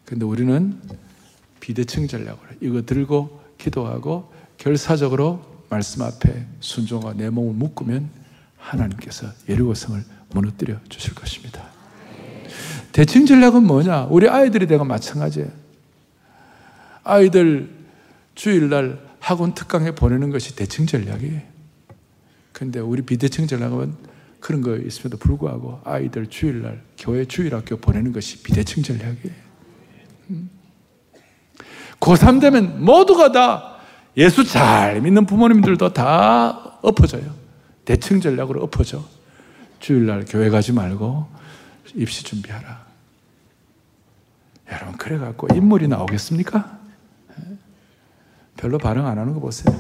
근데 0.07 0.24
우리는 0.24 0.81
비대칭 1.61 2.09
전략으로 2.09 2.48
이거 2.62 2.81
들고 2.81 3.42
기도하고 3.59 4.33
결사적으로 4.57 5.66
말씀 5.68 6.01
앞에 6.01 6.46
순종과 6.61 7.12
내 7.12 7.29
몸을 7.29 7.53
묶으면 7.53 8.09
하나님께서 8.57 9.27
예리고성을 9.51 10.03
무너뜨려 10.31 10.81
주실 10.88 11.14
것입니다. 11.14 11.77
대칭 12.92 13.27
전략은 13.27 13.64
뭐냐? 13.64 14.05
우리 14.11 14.29
아이들이 14.29 14.66
되고 14.66 14.85
마찬가지예요. 14.85 15.48
아이들 17.05 17.70
주일날 18.35 18.98
학원 19.20 19.55
특강에 19.55 19.92
보내는 19.92 20.31
것이 20.31 20.57
대칭 20.57 20.87
전략이에요. 20.87 21.40
근데 22.53 22.81
우리 22.81 23.03
비대칭 23.03 23.46
전략은 23.46 23.94
그런 24.40 24.62
거 24.62 24.77
있음에도 24.77 25.16
불구하고 25.16 25.81
아이들 25.85 26.27
주일날 26.27 26.83
교회 26.96 27.24
주일학교 27.24 27.77
보내는 27.77 28.12
것이 28.12 28.42
비대칭 28.42 28.83
전략이에요. 28.83 29.35
음. 30.31 30.51
고3 32.01 32.40
되면 32.40 32.85
모두가 32.85 33.33
다 33.33 33.77
예수 34.16 34.44
잘 34.44 35.01
믿는 35.01 35.27
부모님들도 35.27 35.92
다 35.92 36.79
엎어져요. 36.83 37.35
대칭 37.85 38.20
전략으로 38.20 38.62
엎어져. 38.62 39.05
주일날 39.81 40.24
교회 40.29 40.51
가지 40.51 40.72
말고 40.72 41.27
입시 41.94 42.22
준비하라. 42.24 42.87
여러분, 44.70 44.96
그래갖고 44.96 45.48
인물이 45.55 45.88
나오겠습니까? 45.88 46.79
별로 48.57 48.79
반응 48.79 49.07
안 49.07 49.18
하는 49.18 49.35
거 49.35 49.40
보세요. 49.40 49.74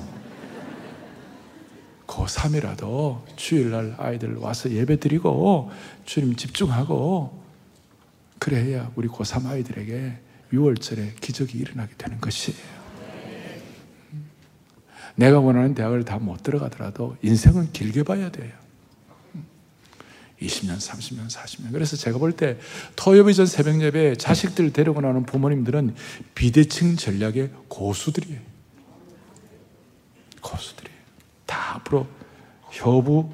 고3이라도 2.06 3.22
주일날 3.36 3.94
아이들 3.98 4.36
와서 4.36 4.70
예배 4.70 4.98
드리고 5.00 5.70
주님 6.04 6.36
집중하고 6.36 7.42
그래야 8.38 8.90
우리 8.94 9.08
고3 9.08 9.46
아이들에게 9.46 10.18
6월절에 10.52 11.20
기적이 11.20 11.58
일어나게 11.58 11.94
되는 11.98 12.18
것이에요. 12.20 12.78
내가 15.16 15.40
원하는 15.40 15.74
대학을 15.74 16.04
다 16.04 16.18
못 16.18 16.42
들어가더라도 16.42 17.16
인생은 17.22 17.72
길게 17.72 18.04
봐야 18.04 18.30
돼요. 18.30 18.52
20년, 20.40 20.78
30년, 20.78 21.28
40년. 21.28 21.72
그래서 21.72 21.96
제가 21.96 22.18
볼 22.18 22.32
때 22.32 22.58
토요일 22.94 23.32
전 23.34 23.46
새벽 23.46 23.80
예배에 23.80 24.14
자식들 24.16 24.72
데리고 24.72 25.00
나오는 25.00 25.24
부모님들은 25.24 25.94
비대칭 26.34 26.96
전략의 26.96 27.50
고수들이에요. 27.68 28.40
고수들이에요. 30.40 30.98
다 31.46 31.76
앞으로 31.76 32.06
효부, 32.80 33.32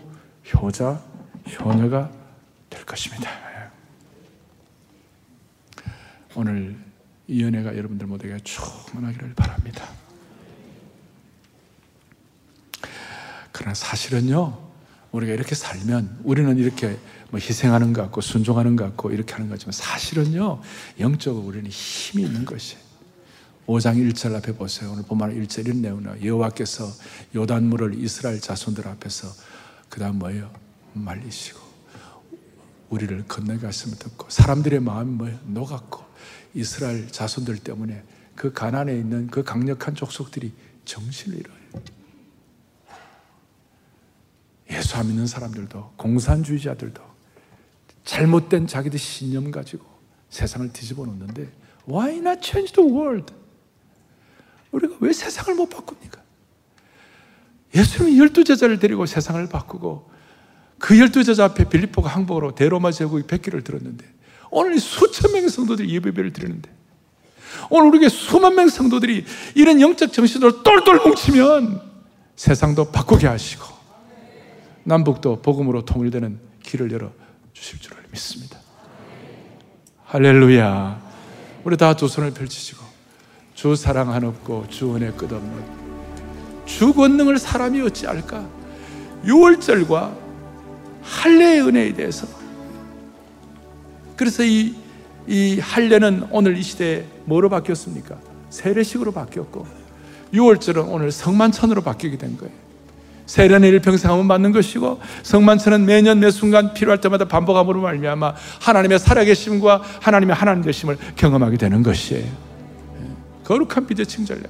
효자, 0.52 1.02
효녀가 1.58 2.10
될 2.70 2.84
것입니다. 2.86 3.30
오늘 6.36 6.76
이 7.28 7.44
은혜가 7.44 7.76
여러분들 7.76 8.06
모두에게 8.06 8.38
충만하기를 8.42 9.34
바랍니다. 9.34 9.88
그러나 13.52 13.74
사실은요, 13.74 14.58
우리가 15.14 15.32
이렇게 15.32 15.54
살면 15.54 16.18
우리는 16.24 16.58
이렇게 16.58 16.98
뭐 17.30 17.38
희생하는 17.38 17.92
것 17.92 18.02
같고 18.02 18.20
순종하는 18.20 18.74
것 18.74 18.84
같고 18.84 19.12
이렇게 19.12 19.34
하는 19.34 19.48
거지만 19.48 19.72
사실은요, 19.72 20.60
영적으로 20.98 21.46
우리는 21.46 21.70
힘이 21.70 22.24
있는 22.24 22.44
것이에요. 22.44 22.82
5장 23.66 23.96
1절 23.96 24.34
앞에 24.34 24.52
보세요. 24.56 24.90
오늘 24.90 25.04
보면 25.04 25.40
1절 25.40 25.66
이런 25.66 25.82
내용이요 25.82 26.16
여호와께서 26.24 26.90
요단물을 27.34 27.94
이스라엘 28.02 28.40
자손들 28.40 28.88
앞에서 28.88 29.28
그 29.88 30.00
다음 30.00 30.18
뭐예요? 30.18 30.50
말리시고 30.94 31.60
우리를 32.90 33.24
건너게 33.28 33.66
하심을 33.66 33.98
듣고 33.98 34.26
사람들의 34.28 34.80
마음이 34.80 35.12
뭐예요? 35.12 35.38
녹았고 35.46 36.04
이스라엘 36.54 37.08
자손들 37.08 37.58
때문에 37.58 38.02
그 38.34 38.52
가난에 38.52 38.92
있는 38.92 39.28
그 39.28 39.44
강력한 39.44 39.94
족속들이 39.94 40.52
정신을 40.84 41.38
잃어요. 41.38 41.63
예수 44.70 44.96
안 44.96 45.08
믿는 45.08 45.26
사람들도 45.26 45.92
공산주의자들도 45.96 47.02
잘못된 48.04 48.66
자기들 48.66 48.98
신념 48.98 49.50
가지고 49.50 49.84
세상을 50.30 50.72
뒤집어 50.72 51.04
놓는데 51.04 51.48
Why 51.88 52.16
not 52.16 52.40
change 52.42 52.72
the 52.72 52.90
world? 52.90 53.32
우리가 54.72 54.96
왜 55.00 55.12
세상을 55.12 55.54
못 55.54 55.68
바꿉니까? 55.68 56.20
예수님이 57.74 58.18
열두 58.18 58.44
제자를 58.44 58.78
데리고 58.78 59.06
세상을 59.06 59.46
바꾸고 59.48 60.10
그 60.78 60.98
열두 60.98 61.24
제자 61.24 61.44
앞에 61.44 61.68
빌립보가 61.68 62.08
항복으로 62.08 62.54
대로마 62.54 62.90
제국이 62.92 63.26
백기를 63.26 63.62
들었는데 63.64 64.04
오늘 64.50 64.78
수천 64.78 65.32
명의 65.32 65.48
성도들이 65.48 65.92
예배를 65.94 66.32
드리는데 66.32 66.70
오늘 67.70 67.88
우리에게 67.88 68.08
수만 68.08 68.54
명의 68.54 68.70
성도들이 68.70 69.24
이런 69.54 69.80
영적 69.80 70.12
정신으로 70.12 70.62
똘똘 70.62 71.00
뭉치면 71.00 71.80
세상도 72.36 72.90
바꾸게 72.90 73.26
하시고 73.26 73.73
남북도 74.84 75.42
복음으로 75.42 75.84
통일되는 75.84 76.38
길을 76.62 76.92
열어 76.92 77.10
주실 77.52 77.78
줄을 77.80 77.98
믿습니다. 78.10 78.58
할렐루야. 80.04 81.02
우리 81.64 81.76
다 81.76 81.94
두 81.94 82.08
손을 82.08 82.32
펼치시고 82.32 82.84
주 83.54 83.74
사랑 83.74 84.12
한없고 84.12 84.66
주 84.68 84.94
은혜 84.94 85.10
끝없는 85.10 85.84
주 86.66 86.92
권능을 86.92 87.38
사람이 87.38 87.80
어찌 87.82 88.06
알까? 88.06 88.46
6월절과 89.24 90.14
할례의 91.02 91.62
은혜에 91.62 91.94
대해서 91.94 92.26
그래서 94.16 94.44
이, 94.44 94.74
이 95.26 95.58
할례는 95.60 96.28
오늘 96.30 96.56
이 96.58 96.62
시대에 96.62 97.04
뭐로 97.24 97.48
바뀌었습니까? 97.48 98.18
세례식으로 98.50 99.12
바뀌었고 99.12 99.66
6월절은 100.34 100.86
오늘 100.92 101.10
성만천으로 101.10 101.82
바뀌게 101.82 102.18
된 102.18 102.36
거예요. 102.36 102.63
세례는 103.26 103.68
일평생 103.68 104.10
한번 104.10 104.28
받는 104.28 104.52
것이고 104.52 105.00
성만천은 105.22 105.86
매년 105.86 106.20
매 106.20 106.30
순간 106.30 106.74
필요할 106.74 107.00
때마다 107.00 107.24
반복함으로 107.26 107.80
말미암아 107.80 108.34
하나님의 108.60 108.98
살아계심과 108.98 109.82
하나님의 110.00 110.36
하나님 110.36 110.62
되심을 110.62 110.98
경험하게 111.16 111.56
되는 111.56 111.82
것이에요. 111.82 112.24
예. 112.24 112.30
거룩한 113.44 113.86
비대칭 113.86 114.26
전략. 114.26 114.48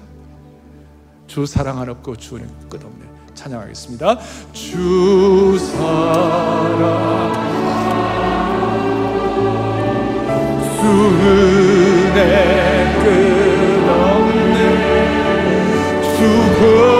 주 1.26 1.46
사랑 1.46 1.78
하없고 1.78 2.16
주는 2.16 2.46
끝없네. 2.68 3.04
찬양하겠습니다. 3.34 4.18
주 4.52 5.58
사랑 5.58 6.94
주 10.80 10.86
은혜 11.26 12.20
끝없네 13.84 14.58
주 16.16 16.93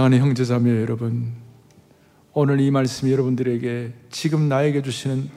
사랑하는 0.00 0.18
형제자매 0.18 0.80
여러분, 0.80 1.30
오늘 2.32 2.58
이 2.60 2.70
말씀이 2.70 3.12
여러분들에게 3.12 3.92
지금 4.08 4.48
나에게 4.48 4.80
주시는 4.80 5.28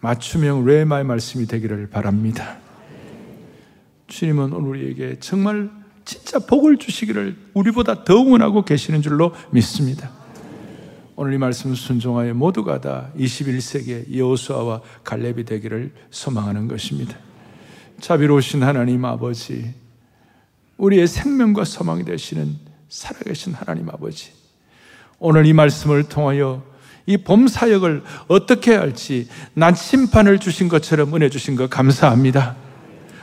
맞춤형 0.00 0.64
레마의 0.64 1.04
말씀이 1.04 1.46
되기를 1.46 1.88
바랍니다. 1.88 2.58
주님은 4.08 4.52
오늘 4.54 4.70
우리에게 4.70 5.20
정말 5.20 5.70
진짜 6.04 6.40
복을 6.40 6.78
주시기를 6.78 7.36
우리보다 7.54 8.02
더 8.02 8.20
원하고 8.20 8.64
계시는 8.64 9.02
줄로 9.02 9.32
믿습니다. 9.52 10.10
오늘 11.14 11.34
이 11.34 11.38
말씀 11.38 11.72
순종하여 11.76 12.34
모두가 12.34 12.80
다 12.80 13.12
21세기의 13.16 14.16
여호수아와 14.16 14.80
갈렙이 15.04 15.44
되기를 15.44 15.92
소망하는 16.10 16.66
것입니다. 16.66 17.16
자비로우신 18.00 18.64
하나님 18.64 19.04
아버지, 19.04 19.74
우리의 20.76 21.06
생명과 21.06 21.64
소망이 21.64 22.04
되시는 22.04 22.67
살아계신 22.88 23.54
하나님 23.54 23.88
아버지, 23.90 24.32
오늘 25.18 25.46
이 25.46 25.52
말씀을 25.52 26.04
통하여 26.04 26.62
이 27.06 27.16
봄사역을 27.16 28.02
어떻게 28.28 28.74
할지 28.74 29.28
난 29.54 29.74
심판을 29.74 30.38
주신 30.38 30.68
것처럼 30.68 31.14
은혜 31.14 31.28
주신 31.28 31.56
것 31.56 31.70
감사합니다. 31.70 32.56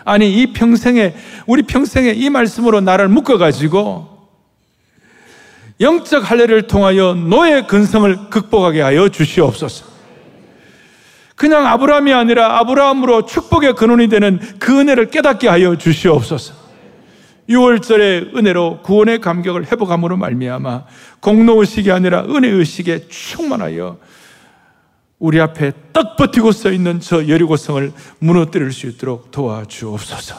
아니, 0.03 0.41
이 0.41 0.53
평생에, 0.53 1.15
우리 1.47 1.63
평생에 1.63 2.11
이 2.11 2.29
말씀으로 2.29 2.81
나를 2.81 3.07
묶어가지고 3.07 4.15
영적 5.81 6.29
할례를 6.29 6.67
통하여 6.67 7.13
노예 7.15 7.63
근성을 7.63 8.29
극복하게 8.29 8.81
하여 8.81 9.09
주시옵소서. 9.09 9.85
그냥 11.35 11.67
아브라함이 11.67 12.13
아니라 12.13 12.59
아브라함으로 12.59 13.25
축복의 13.25 13.73
근원이 13.75 14.07
되는 14.07 14.39
그 14.57 14.79
은혜를 14.79 15.09
깨닫게 15.09 15.47
하여 15.47 15.75
주시옵소서. 15.75 16.64
6월절의 17.49 18.35
은혜로 18.35 18.81
구원의 18.81 19.19
감격을 19.19 19.71
회복함으로 19.71 20.17
말미암아 20.17 20.85
공로 21.19 21.59
의식이 21.59 21.91
아니라 21.91 22.23
은혜 22.25 22.49
의식에 22.49 23.07
충만하여 23.07 23.97
우리 25.19 25.39
앞에 25.39 25.71
딱 25.93 26.15
버티고 26.17 26.51
서 26.51 26.71
있는 26.71 26.99
저 26.99 27.27
여리고성을 27.27 27.93
무너뜨릴 28.19 28.71
수 28.71 28.87
있도록 28.87 29.31
도와주옵소서. 29.31 30.35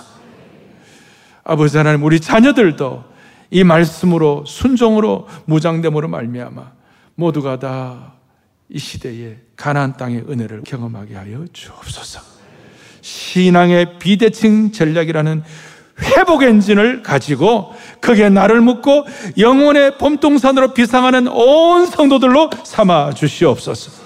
아버지 1.44 1.76
하나님, 1.76 2.02
우리 2.02 2.20
자녀들도 2.20 3.04
이 3.50 3.64
말씀으로 3.64 4.44
순종으로 4.46 5.28
무장됨으로 5.46 6.08
말미암아 6.08 6.72
모두가 7.14 7.58
다 7.58 8.16
이 8.68 8.78
시대에 8.78 9.36
가나안 9.54 9.96
땅의 9.96 10.24
은혜를 10.28 10.62
경험하게 10.64 11.14
하여 11.14 11.44
주옵소서. 11.52 12.20
신앙의 13.00 13.98
비대칭 13.98 14.72
전략이라는 14.72 15.44
회복 16.02 16.42
엔진을 16.42 17.02
가지고 17.02 17.74
거기에 18.00 18.28
나를 18.28 18.60
묻고 18.60 19.06
영혼의 19.38 19.98
봄동산으로 19.98 20.74
비상하는 20.74 21.28
온 21.28 21.86
성도들로 21.86 22.50
삼아 22.64 23.14
주시옵소서. 23.14 24.04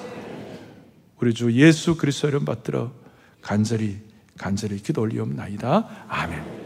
우리 1.20 1.34
주 1.34 1.52
예수 1.52 1.96
그리스도 1.96 2.28
이름 2.28 2.44
받들어 2.44 2.92
간절히 3.42 3.98
간절히 4.38 4.78
기도 4.82 5.02
올리옵나이다. 5.02 5.88
아멘. 6.08 6.59